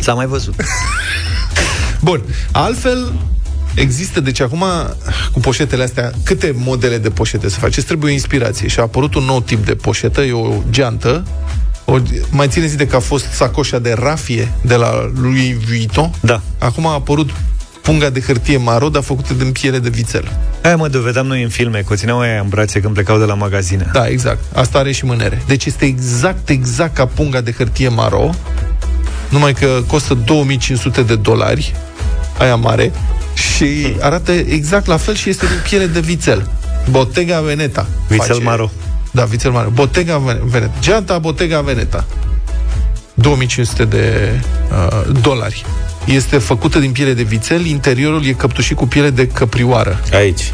[0.00, 0.54] S-a mai văzut
[2.00, 2.22] Bun,
[2.52, 3.12] altfel
[3.76, 4.64] Există, deci acum,
[5.32, 7.86] cu poșetele astea, câte modele de poșete să faceți?
[7.86, 8.68] Trebuie o inspirație.
[8.68, 11.24] Și a apărut un nou tip de poșetă, e o geantă.
[11.88, 11.98] O,
[12.30, 16.10] mai țineți de că a fost sacoșa de rafie de la Louis Vuitton?
[16.20, 16.40] Da.
[16.58, 17.30] Acum a apărut
[17.82, 20.38] punga de hârtie maro, dar făcută din piele de vițel.
[20.62, 23.24] Aia mă dovedeam noi în filme Că o țineau aia în brațe când plecau de
[23.24, 24.38] la magazine Da, exact.
[24.54, 25.42] Asta are și mânere.
[25.46, 28.30] Deci este exact, exact ca punga de hârtie maro,
[29.28, 31.74] numai că costă 2500 de dolari,
[32.38, 32.92] aia mare,
[33.34, 36.50] și arată exact la fel și este din piele de vițel.
[36.90, 37.86] Bottega Veneta.
[38.08, 38.70] Vițel maro.
[39.16, 39.68] Da, vițel maro.
[39.70, 40.72] Bottega Ven- Veneta.
[40.80, 42.04] Geanta Bottega Veneta.
[43.14, 44.30] 2500 de
[44.70, 45.64] uh, dolari.
[46.04, 50.00] Este făcută din piele de vițel, interiorul e căptușit cu piele de căprioară.
[50.12, 50.52] Aici.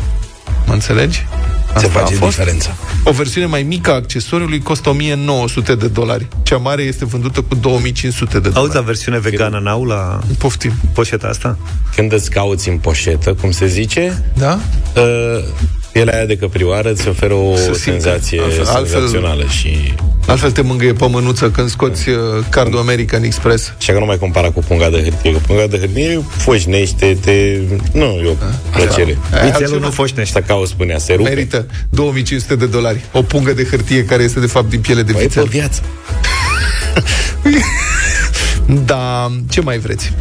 [0.67, 1.27] Mă înțelegi?
[1.67, 2.37] Se Asta face a fost.
[2.37, 2.75] diferența.
[3.05, 6.27] O versiune mai mică a accesoriului costă 1900 de dolari.
[6.43, 8.75] Cea mare este vândută cu 2500 de Auzi dolari.
[8.75, 10.73] la versiune vegană n-au la Poftim.
[10.93, 11.59] poșeta asta?
[11.95, 14.59] Când îți cauți în poșetă, cum se zice, Da?
[14.97, 15.45] uh,
[15.93, 17.79] pielea aia de căprioară îți oferă o Se simte.
[17.79, 19.95] senzație Altfel- altfel- senzațională și...
[20.27, 22.17] Altfel te mângâie pe mânuță când scoți uh,
[22.49, 23.73] cardul American Express.
[23.79, 27.59] Și că nu mai compara cu punga de hârtie, că punga de hârtie foșnește, te...
[27.93, 28.35] Nu, e o
[28.73, 29.19] plăcere.
[29.33, 29.79] Aia Vițelul altceva.
[29.87, 31.29] nu foșnește Asta ca o spunea, se rupe.
[31.29, 33.01] Merită 2500 de dolari.
[33.13, 35.45] O pungă de hârtie care este de fapt din piele de Păi, pe vițel.
[35.45, 35.83] viață.
[38.85, 40.13] Da, ce mai vreți?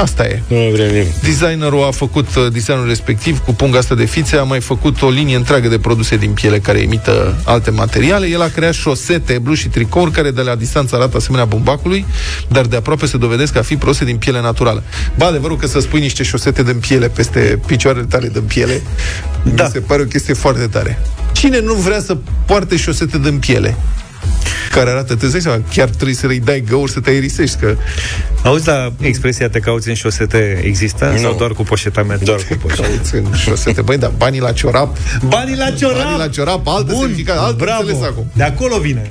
[0.00, 0.42] Asta e.
[0.46, 1.20] Nu mai vrem nimic.
[1.20, 5.08] Designerul a făcut uh, designul respectiv cu punga asta de fițe, a mai făcut o
[5.10, 8.26] linie întreagă de produse din piele care imită alte materiale.
[8.26, 12.04] El a creat șosete, bluși și tricouri care de la distanță arată asemenea bumbacului,
[12.48, 14.82] dar de aproape se dovedesc a fi produse din piele naturală.
[15.16, 18.82] Ba, adevărul că să spui niște șosete din piele peste picioarele tale din piele,
[19.54, 19.64] da.
[19.64, 20.98] mi se pare o chestie foarte tare.
[21.32, 23.76] Cine nu vrea să poarte șosete din piele?
[24.70, 27.76] Care arată, te dai seama, chiar trebuie să le dai găuri să te aerisești, că
[28.42, 31.04] Auzi la expresia te cauți în șosete există?
[31.10, 31.16] Nu.
[31.18, 32.16] Sau doar cu poșeta mea?
[32.16, 32.82] Doar cu poșetă.
[32.82, 33.82] cauți în șosete.
[33.82, 34.96] Băi, dar banii la ciorap,
[35.28, 36.02] Banii la ciorap!
[36.02, 37.80] banii la ciorap, altă Bun, semnificație, altă bravo!
[37.80, 38.30] înțeles acum.
[38.32, 39.10] De acolo vine.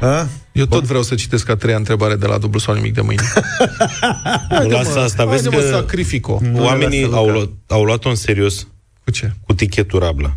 [0.00, 0.26] A?
[0.52, 3.22] Eu tot vreau să citesc a treia întrebare de la dublu sau nimic de mâine.
[4.62, 6.40] Nu lasă asta, vezi Haide, mă, că sacrifico.
[6.54, 7.32] oamenii lasă au, Luca.
[7.34, 8.66] luat, au luat-o în serios
[9.04, 9.32] Cu ce?
[9.46, 10.36] cu tichetul Rabla.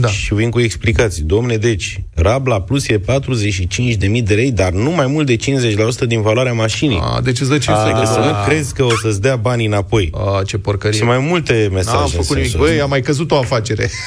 [0.00, 0.08] Da.
[0.08, 1.22] Și vin cu explicații.
[1.22, 5.40] Domne, deci, Rabla Plus e 45.000 de lei, dar nu mai mult de 50%
[6.06, 6.98] din valoarea mașinii.
[7.02, 8.32] A, deci îți dă 500 Adică de să dolari.
[8.36, 10.10] nu crezi că o să-ți dea banii înapoi.
[10.14, 10.98] A, ce porcărie.
[10.98, 12.42] Și mai multe mesaje N-am în făcut nimic.
[12.50, 12.72] sensul ăsta.
[12.74, 13.90] Băi, a mai căzut o afacere.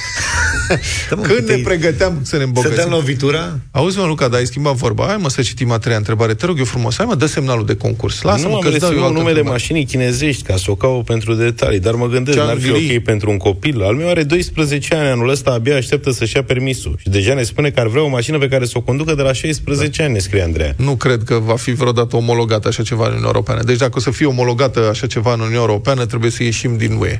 [1.10, 2.90] Da, mă, Când ne te- pregăteam să ne Să dăm îmbogățim.
[2.92, 3.60] lovitura?
[3.72, 5.06] Auzi, mă, Luca, dar ai schimbat vorba.
[5.08, 6.34] Hai, mă, să citim a treia întrebare.
[6.34, 6.96] Te rog eu frumos.
[6.98, 8.22] Hai, mă, dă semnalul de concurs.
[8.22, 9.52] Lasă-mă nu am că-ți dau eu reținut altă numele întrebare.
[9.58, 12.96] mașinii chinezești ca să o caut pentru detalii, dar mă gândesc, Cean n-ar fi Vili.
[12.98, 13.84] ok pentru un copil.
[13.84, 16.96] Al meu are 12 ani, anul ăsta abia așteaptă să-și ia permisul.
[17.00, 19.22] Și deja ne spune că ar vrea o mașină pe care să o conducă de
[19.22, 20.74] la 16 ani, ne scrie Andreea.
[20.78, 23.64] Nu cred că va fi vreodată omologată așa ceva în Uniunea Europeană.
[23.64, 26.98] Deci dacă o să fie omologată așa ceva în Uniunea Europeană, trebuie să ieșim din
[27.00, 27.20] UE.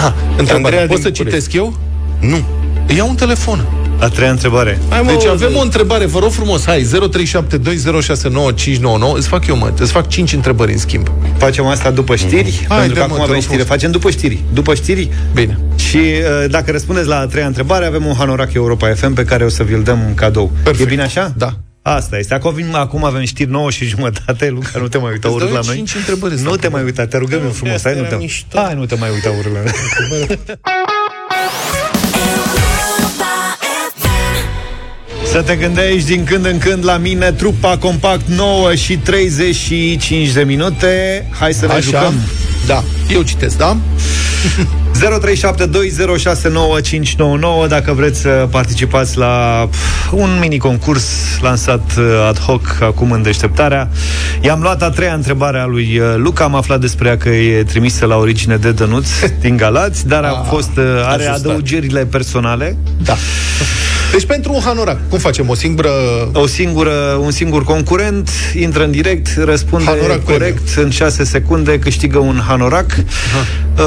[0.00, 0.52] Ha, întrebare.
[0.54, 1.22] Andreea Pot din să București.
[1.22, 1.78] citesc eu?
[2.20, 2.44] Nu.
[2.94, 3.66] Ia un telefon.
[4.02, 4.78] A treia întrebare.
[4.88, 9.56] Hai, mă, Deci o- avem o întrebare, vă rog frumos, hai, 0372069599, îți fac eu,
[9.56, 11.10] mă, îți fac 5 întrebări în schimb.
[11.36, 13.46] Facem asta după știri, Hai, pentru că dă-mă, acum te avem rog știri.
[13.46, 13.66] frumos.
[13.66, 14.42] Facem după știri.
[14.52, 15.58] După știri Bine.
[15.76, 19.44] și uh, dacă răspundeți la a treia întrebare, avem un Hanorac Europa FM pe care
[19.44, 20.52] o să vi-l dăm cadou.
[20.62, 20.86] Perfect.
[20.86, 21.32] E bine așa?
[21.36, 21.52] Da.
[21.82, 22.34] Asta este.
[22.34, 24.48] Acum, acum avem știri 9 și jumătate.
[24.50, 25.76] Luca, nu te mai uita Îți urât dau la noi.
[25.76, 27.74] cinci întrebări, Nu stau te cu mai uita, te rugăm eu frumos.
[27.76, 28.58] asta Hai, nu era te, mișto.
[28.58, 30.38] hai, nu te mai uita urât la noi.
[35.32, 40.42] Să te gândești din când în când la mine Trupa Compact 9 și 35 de
[40.42, 41.80] minute Hai să ne Așa.
[41.80, 42.14] jucăm
[42.66, 42.82] Da.
[43.12, 43.76] Eu citesc, da?
[45.02, 49.68] 0372069599 dacă vreți să participați la
[50.10, 51.04] un mini concurs
[51.40, 53.88] lansat uh, ad hoc acum în deșteptarea.
[54.40, 57.62] I-am luat a treia întrebare a lui uh, Luca, am aflat despre ea că e
[57.64, 59.08] trimisă la origine de Dănuț
[59.40, 61.34] din Galați, dar a Ah, fost uh, are ajustat.
[61.36, 62.76] adăugirile personale.
[63.04, 63.16] Da.
[64.12, 65.48] Deci pentru un hanorac, cum facem?
[65.48, 65.90] O singură...
[66.32, 72.18] O singură, un singur concurent intră în direct, răspunde Hanorac corect în 6 secunde, câștigă
[72.18, 72.96] un hanorac.
[73.78, 73.84] Uh,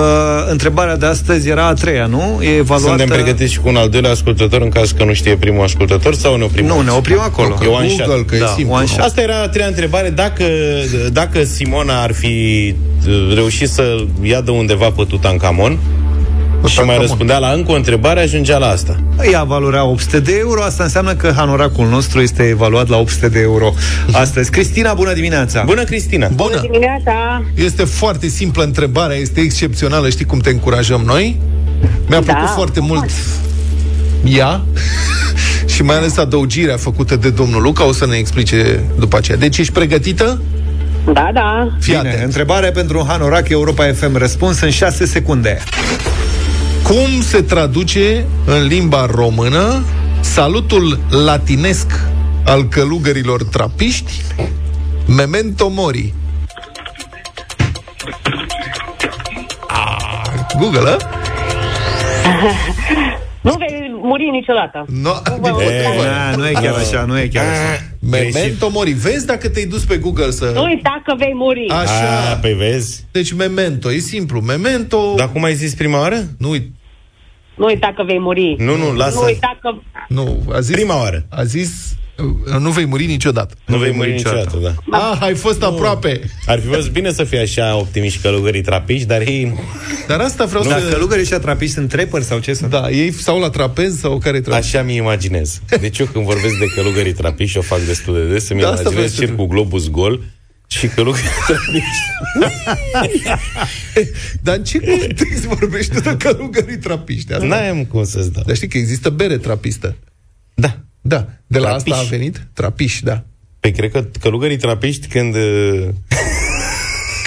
[0.49, 2.39] întrebarea de astăzi era a treia, nu?
[2.41, 2.88] E evaluată...
[2.97, 6.15] Suntem pregătiți și cu un al doilea ascultător în caz că nu știe primul ascultător
[6.15, 6.65] sau ne oprim?
[6.65, 6.84] Nu, aici?
[6.84, 7.57] ne oprim acolo.
[7.63, 8.05] E one shot.
[8.05, 8.73] Google, că e Da, simplu.
[8.73, 8.99] one shot.
[8.99, 10.09] Asta era a treia întrebare.
[10.09, 10.43] Dacă,
[11.11, 12.76] dacă Simona ar fi
[13.07, 15.80] uh, reușit să ia de undeva pe Tutankamon
[16.68, 17.01] și mai Tutankamon.
[17.01, 18.99] răspundea la încă o întrebare, ajungea la asta.
[19.32, 23.39] Ea valorea 800 de euro, asta înseamnă că hanoracul nostru este evaluat la 800 de
[23.39, 23.74] euro
[24.11, 24.49] astăzi.
[24.51, 25.63] Cristina, bună dimineața!
[25.66, 26.28] Bună, Cristina!
[26.28, 26.59] Bună!
[26.61, 27.43] Dimineața.
[27.53, 31.39] Este foarte simplă întrebarea, este excepțională, știi cum te încurajăm noi?
[32.07, 32.34] Mi-a Da.
[32.34, 33.09] plăcut foarte mult
[34.24, 34.61] ea
[35.74, 39.38] și mai ales adăugirea făcută de domnul Luca, o să ne explice după aceea.
[39.38, 40.41] Deci ești pregătită?
[41.13, 41.76] Da, da.
[41.80, 42.24] Fii Bine, atent.
[42.26, 44.18] întrebare pentru un hanorac Europa FM.
[44.18, 45.57] Răspuns în 6 secunde.
[46.88, 49.83] Cum se traduce în limba română
[50.21, 51.91] salutul latinesc
[52.45, 54.11] al călugărilor trapiști
[55.07, 56.13] Memento Mori?
[59.67, 60.97] Ah, Google, a?
[63.41, 64.86] Nu vei muri niciodată.
[65.01, 65.11] No,
[65.41, 66.03] din potrivă.
[66.03, 67.81] Na, nu e chiar așa, nu e chiar așa.
[68.09, 68.91] Memento Mori.
[68.91, 70.51] Vezi dacă te-ai dus pe Google să...
[70.53, 71.69] Nu uita că vei muri.
[71.69, 72.31] Așa.
[72.31, 73.03] A, păi vezi?
[73.11, 74.39] Deci Memento, e simplu.
[74.39, 75.13] Memento...
[75.17, 76.23] Dar cum ai zis prima oară?
[76.38, 76.71] Nu, uit-
[77.55, 78.55] Nu uita că vei muri.
[78.57, 79.17] Nu, nu, lasă.
[79.19, 79.69] Nu uita că...
[80.07, 80.75] nu, a zis...
[80.75, 81.25] Prima oară.
[81.29, 81.69] A zis...
[82.47, 83.55] uh, Nu vei muri niciodată.
[83.65, 84.97] Nu vei muri niciodată, da.
[84.97, 86.21] Ah, ai fost aproape.
[86.45, 89.53] Ar fi fost bine să fie așa optimiști călugării trapiști, dar ei...
[90.07, 90.89] Dar asta vreau Dar să...
[90.89, 92.69] călugării și trapiști sunt trepări sau ce sunt?
[92.71, 94.65] Da, ei sau la trapez sau care trapez.
[94.65, 95.61] Așa mi imaginez.
[95.79, 98.67] Deci eu când vorbesc de călugării trapiști și o fac destul de des, să-mi Da,
[98.69, 100.21] asta imaginez vreau să circul globus gol
[100.80, 102.05] și călugării trapiști.
[104.43, 107.34] Dar în ce context vorbești tu de călugării trapiști?
[107.34, 107.45] Asta?
[107.45, 108.43] N-am cum să-ți dau.
[108.45, 109.95] Dar știi că există bere trapistă.
[110.53, 110.80] Da.
[111.01, 111.93] Da, de la Trapiș.
[111.93, 112.47] asta a venit?
[112.53, 113.23] Trapiș, da.
[113.59, 115.88] Păi cred că călugării trapiști când uh,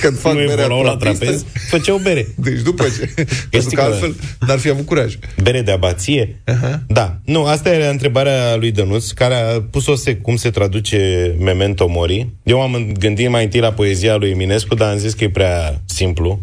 [0.00, 2.26] Când fac nu berea evoluau la trapistă, trapez, făceau bere.
[2.34, 3.10] Deci după ce.
[3.50, 4.14] Pentru știi că că- altfel
[4.46, 5.14] n-ar fi avut curaj.
[5.42, 6.40] Bere de abație?
[6.44, 6.82] Aha.
[6.88, 7.18] Da.
[7.24, 12.28] Nu, asta era întrebarea lui Dănuț, care a pus-o se, cum se traduce Memento Mori.
[12.42, 15.80] Eu am gândit mai întâi la poezia lui Eminescu, dar am zis că e prea
[15.84, 16.40] simplu.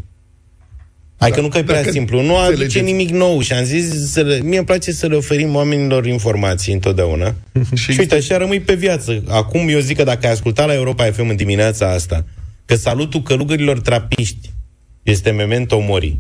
[1.20, 2.86] Hai Da, că nu că e prea dacă simplu, nu aduce înțelegeți.
[2.86, 6.74] nimic nou și am zis, să le, mie îmi place să le oferim oamenilor informații
[6.74, 7.36] întotdeauna.
[7.74, 9.24] și, și uite, așa rămâi pe viață.
[9.28, 12.26] Acum eu zic că dacă ai ascultat la Europa FM în dimineața asta,
[12.66, 14.54] că salutul călugărilor trapiști
[15.04, 16.18] este Memento Mori.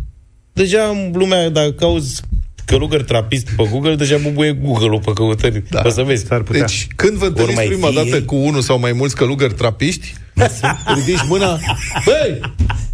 [0.53, 2.21] Deja în lumea, dacă cauzi
[2.65, 5.63] călugări trapist pe Google, deja bubuie Google-ul pe căutări.
[5.69, 5.81] Da.
[5.85, 6.25] O să vezi.
[6.25, 6.59] S-ar putea.
[6.59, 8.25] Deci, când vă Ori întâlniți mai prima fie dată ei.
[8.25, 10.13] cu unul sau mai mulți călugări trapiști,
[10.95, 11.59] ridici mâna,
[12.05, 12.39] băi,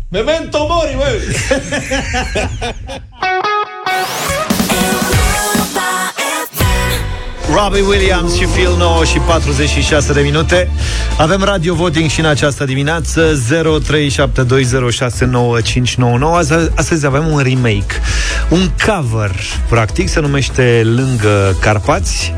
[0.09, 1.19] memento mori, băi!
[7.55, 10.69] Robbie Williams și Phil 9 și 46 de minute.
[11.17, 13.37] Avem radio voting și în această dimineață 0372069599.
[16.37, 17.95] Azi- Astăzi avem un remake,
[18.49, 19.31] un cover,
[19.69, 22.33] practic, se numește Lângă Carpați.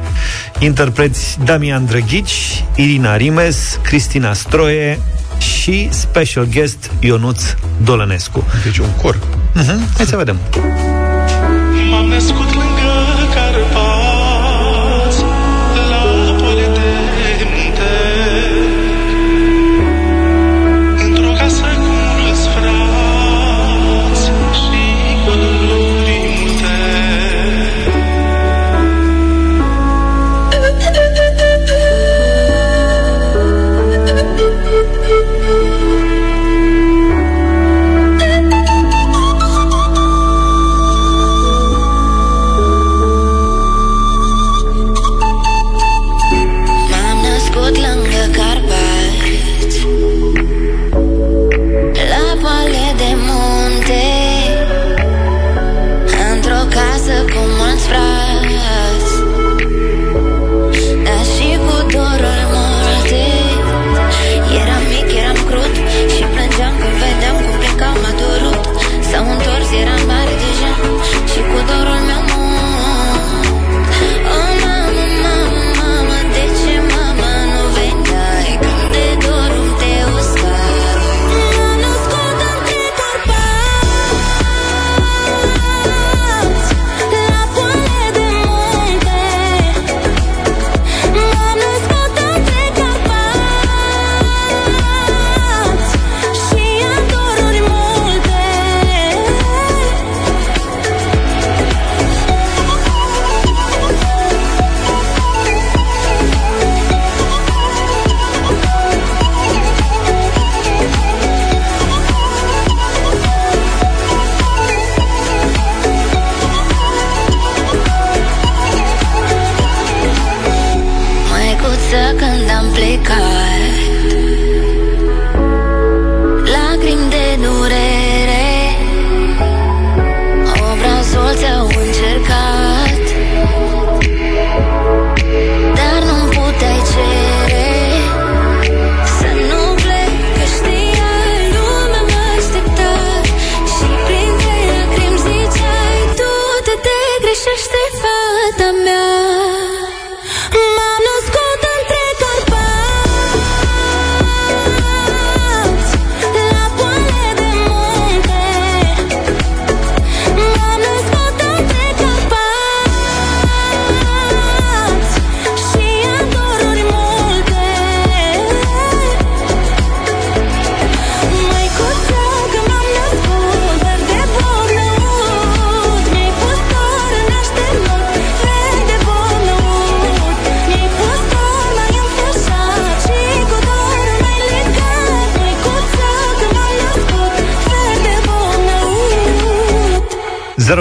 [0.59, 4.99] Interpreți Damian Drăghici, Irina Rimes, Cristina Stroie
[5.37, 7.43] și special guest Ionuț
[7.83, 8.43] Dolănescu.
[8.63, 9.15] Deci un cor.
[9.15, 9.95] Uh-huh.
[9.97, 10.37] Hai să vedem.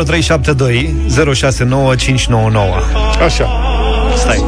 [0.05, 0.95] 0372
[1.35, 2.75] 069599
[3.25, 3.49] Așa.
[4.17, 4.45] Stai.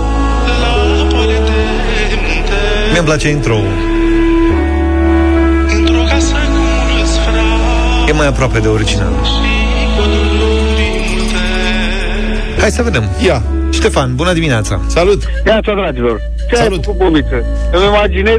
[2.92, 3.56] Mi-mi place intro
[5.78, 6.60] Într-o casă cu
[6.94, 9.12] mulți frați E mai aproape de original.
[12.60, 13.04] Hai să vedem.
[13.24, 13.42] Ia.
[13.70, 14.80] Ștefan, bună dimineața.
[14.86, 15.22] Salut.
[15.44, 16.20] Neața, dragilor.
[16.50, 17.44] Ce ai făcut, Bobiță?
[17.72, 18.38] Îmi imaginez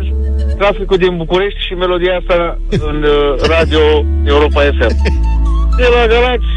[0.58, 3.80] traficul din București și melodia asta în uh, radio
[4.26, 4.96] Europa FM.
[5.78, 6.50] De la Galați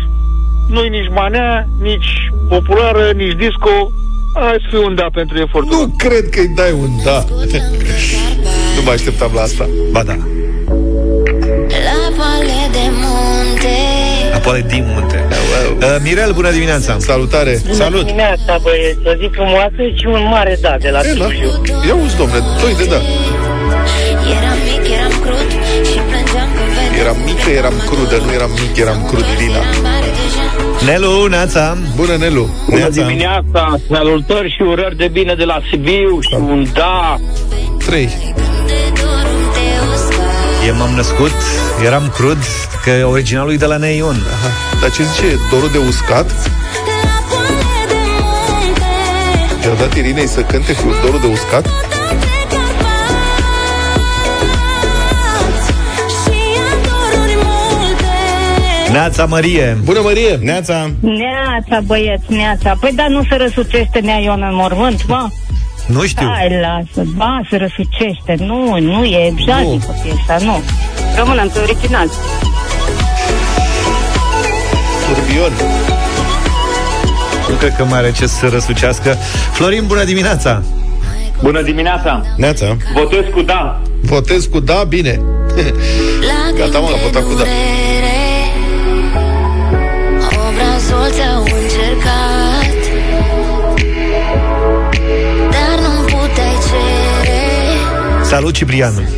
[0.69, 2.11] nu-i nici manea, nici
[2.49, 3.91] populară, nici disco.
[4.35, 5.77] Hai să fie un da pentru efortul.
[5.77, 7.25] Nu cred că-i dai un da.
[8.77, 9.69] nu mă așteptam la asta.
[9.93, 10.17] Ba da.
[11.87, 13.77] La poale de munte
[14.35, 15.25] Apoi din munte.
[15.29, 16.97] Uh, Mirel, bună dimineața.
[16.99, 17.63] Salutare.
[17.67, 21.25] Bună dimineața, băieți, o zi frumoasă și un mare da de la E, da.
[21.25, 21.51] Sibiu.
[21.87, 23.01] Ia uzi, domnule, doi de da.
[24.37, 25.51] Eram mic, eram crud
[25.91, 29.63] Și plângeam când vedeam Eram mică, eram crudă, nu eram mic, eram crud, Irina.
[30.85, 31.77] Mare deja Nelu, Neața.
[31.97, 32.49] Bună, Nelu.
[32.69, 37.17] Bună dimineața, salutări și urări de bine de la Sibiu și un da.
[37.87, 38.09] Trei.
[40.67, 41.33] E m-am născut,
[41.85, 42.39] eram crud,
[42.85, 44.17] că originalul e de la Neion.
[44.17, 44.53] Aha.
[44.81, 45.39] Dar ce zice?
[45.51, 46.51] Dorul de uscat?
[49.61, 51.67] Ți-a dat Irinei să cânte cu dorul de uscat?
[58.93, 59.79] Neața Mărie.
[59.85, 60.39] Bună, Mărie!
[60.43, 60.91] Neața.
[61.01, 62.77] Neața, băieți, neața.
[62.81, 65.29] Păi da, nu se răsucește nea Ion în mormânt, mă?
[65.87, 66.27] Nu știu.
[66.27, 67.09] Hai, lasă.
[67.17, 68.35] Ba, se răsucește.
[68.39, 70.63] Nu, nu e exotică piesa, nu.
[71.17, 72.09] Rămână în original.
[75.07, 75.53] Turbion.
[77.49, 79.17] Nu cred că mai are ce să răsucească.
[79.53, 80.63] Florin, bună dimineața.
[81.43, 82.23] Bună dimineața.
[82.37, 82.77] Neața.
[82.95, 83.81] Votez cu da.
[84.03, 85.21] Votez cu da, bine.
[86.57, 87.45] Gata, mă, a votat cu da.
[91.09, 92.81] Obrazul ți-au încercat
[95.51, 99.09] Dar nu puteai cere Salut, Ciprian.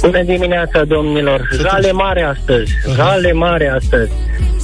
[0.00, 1.48] Bună dimineața, domnilor.
[1.60, 2.72] Jale mare astăzi.
[2.94, 4.10] Jale mare astăzi.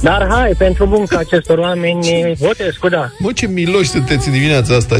[0.01, 3.11] Dar hai, pentru munca acestor oameni, votez cu da.
[3.19, 4.99] Mă, ce miloși sunteți în dimineața asta.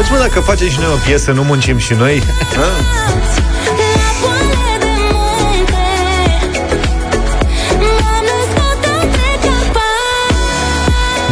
[0.00, 2.22] Îți mă, dacă facem și noi o piesă, nu muncim și noi?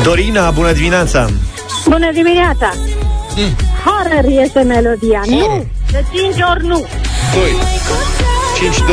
[0.05, 1.27] Dorina, bună dimineața.
[1.85, 2.73] Bună dimineața!
[3.37, 3.57] Mm.
[3.85, 5.67] Horror este melodia, nu?
[5.91, 6.87] De cinci ori nu.
[7.35, 7.51] 2.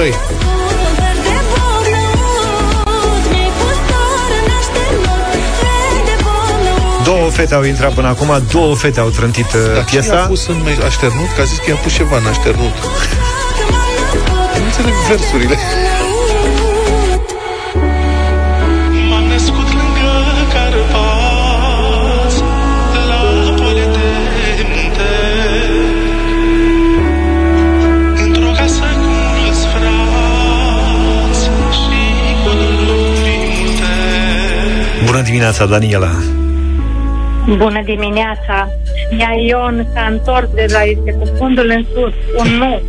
[0.09, 0.14] 5-2.
[7.03, 10.22] Două fete au intrat până acum, două fete au trântit uh, Dar cine piesa.
[10.22, 11.30] a pus în me- așternut?
[11.36, 12.74] Că a zis că i-a pus ceva în așternut.
[14.59, 15.57] nu înțeleg versurile.
[35.12, 36.12] Bună dimineața, Daniela.
[37.57, 38.68] Bună dimineața!
[39.20, 42.14] Ea Ion s-a întors de la este cu fundul în sus.
[42.38, 42.82] Un nu.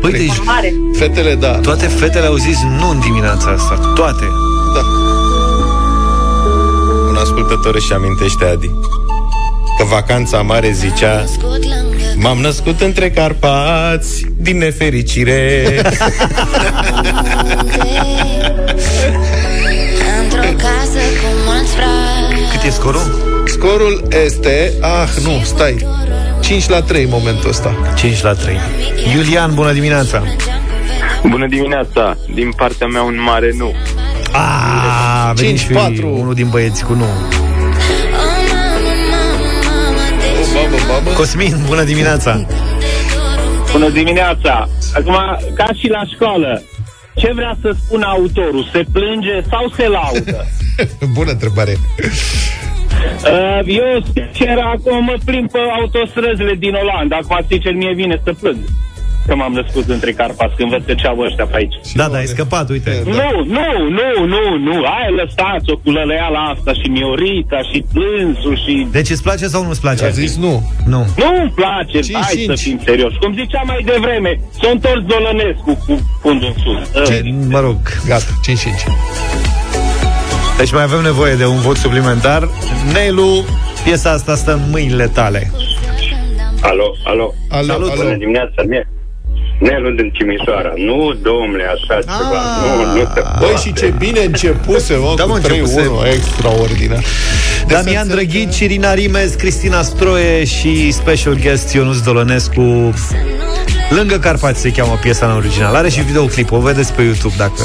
[0.00, 0.72] Păi, deci, Un mare.
[0.98, 1.50] Fetele, da.
[1.50, 3.92] toate fetele au zis nu în dimineața asta.
[3.94, 4.24] Toate.
[4.74, 4.80] Da.
[7.08, 8.70] Un ascultător își amintește, Adi,
[9.78, 11.24] că vacanța mare zicea
[12.16, 15.64] M-am născut între Carpați Din nefericire
[22.70, 23.42] e scorul?
[23.44, 24.72] Scorul este...
[24.80, 25.86] Ah, nu, stai.
[26.40, 27.74] 5 la 3 în momentul ăsta.
[27.96, 28.56] 5 la 3.
[29.14, 30.22] Iulian, bună dimineața.
[31.28, 32.16] Bună dimineața!
[32.34, 33.74] Din partea mea un mare nu.
[34.32, 35.62] A, a venit 5-4.
[35.64, 37.04] și unul din băieți cu nu.
[40.54, 41.10] Babă, babă.
[41.16, 42.46] Cosmin, bună dimineața.
[43.72, 44.68] Bună dimineața.
[44.94, 45.16] Acum,
[45.54, 46.62] ca și la școală,
[47.14, 48.68] ce vrea să spună autorul?
[48.72, 50.46] Se plânge sau se laudă?
[51.16, 51.76] Bună întrebare.
[53.24, 57.16] Uh, eu, sincer, acum mă plimb pe autostrăzile din Olanda.
[57.22, 58.56] Acum, sincer, mie vine să plâng.
[59.26, 61.74] Că m-am născut între Carpați, când văd că ceau ăștia pe aici.
[61.94, 63.02] Da, da, ai scăpat, uite.
[63.04, 64.84] Nu, nu, nu, nu, nu.
[64.84, 68.86] Hai, lăsați-o cu lăleala asta și Miorita și plânsul și...
[68.90, 70.04] Deci îți place sau nu-ți place?
[70.04, 70.72] A zis nu.
[70.86, 71.06] Nu.
[71.16, 72.58] Nu-mi place, Cinci, hai cinci.
[72.58, 73.12] să fim serios.
[73.20, 77.06] Cum zicea mai devreme, s-a întors Dolănescu cu fundul în sus.
[77.06, 77.76] Ce, mă rog.
[78.06, 79.39] Gata, 5-5.
[80.60, 82.48] Deci mai avem nevoie de un vot suplimentar.
[82.92, 83.44] Neilu,
[83.84, 85.50] piesa asta stă în mâinile tale.
[86.60, 87.34] Alo, alo.
[87.48, 87.90] Alo, Salut.
[87.90, 88.02] alo.
[88.02, 88.88] Bună dimineața, mie.
[89.60, 90.72] Nelu din Timișoara.
[90.76, 92.40] Nu, domnule, așa ceva.
[92.62, 95.90] Nu, nu se Băi, și ce bine începuse, mă, Da, cu mă, 3-1, începuse.
[96.14, 97.04] extraordinar.
[97.66, 102.94] Damian Drăghici, Irina Rimes, Cristina Stroie și special guest Ionuț Dolănescu.
[103.90, 105.74] Lângă Carpați se cheamă piesa în original.
[105.74, 107.62] Are și videoclip, o vedeți pe YouTube dacă...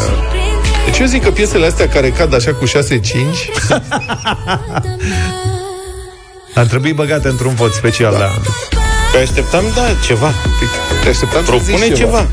[0.86, 2.69] Deci eu zic că piesele astea care cad așa cu 6-5
[6.55, 8.31] Ar trebui băgate într-un vot special, da.
[9.11, 10.31] Păi așteptam, da, ceva.
[11.03, 12.27] Te așteptam să Propune zici ceva.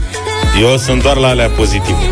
[0.53, 0.69] ceva.
[0.71, 2.11] Eu sunt doar la alea pozitive.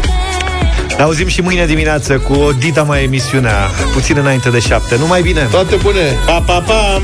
[0.97, 3.57] Ne auzim și mâine dimineață cu o dita mai emisiunea,
[3.93, 4.97] puțin înainte de șapte.
[4.97, 5.49] Numai bine!
[5.51, 6.19] Toate bune!
[6.27, 7.03] Pa, pa, pa!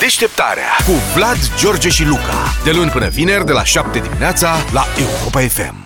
[0.00, 2.54] Deșteptarea cu Vlad, George și Luca.
[2.64, 5.81] De luni până vineri, de la 7 dimineața, la Europa FM.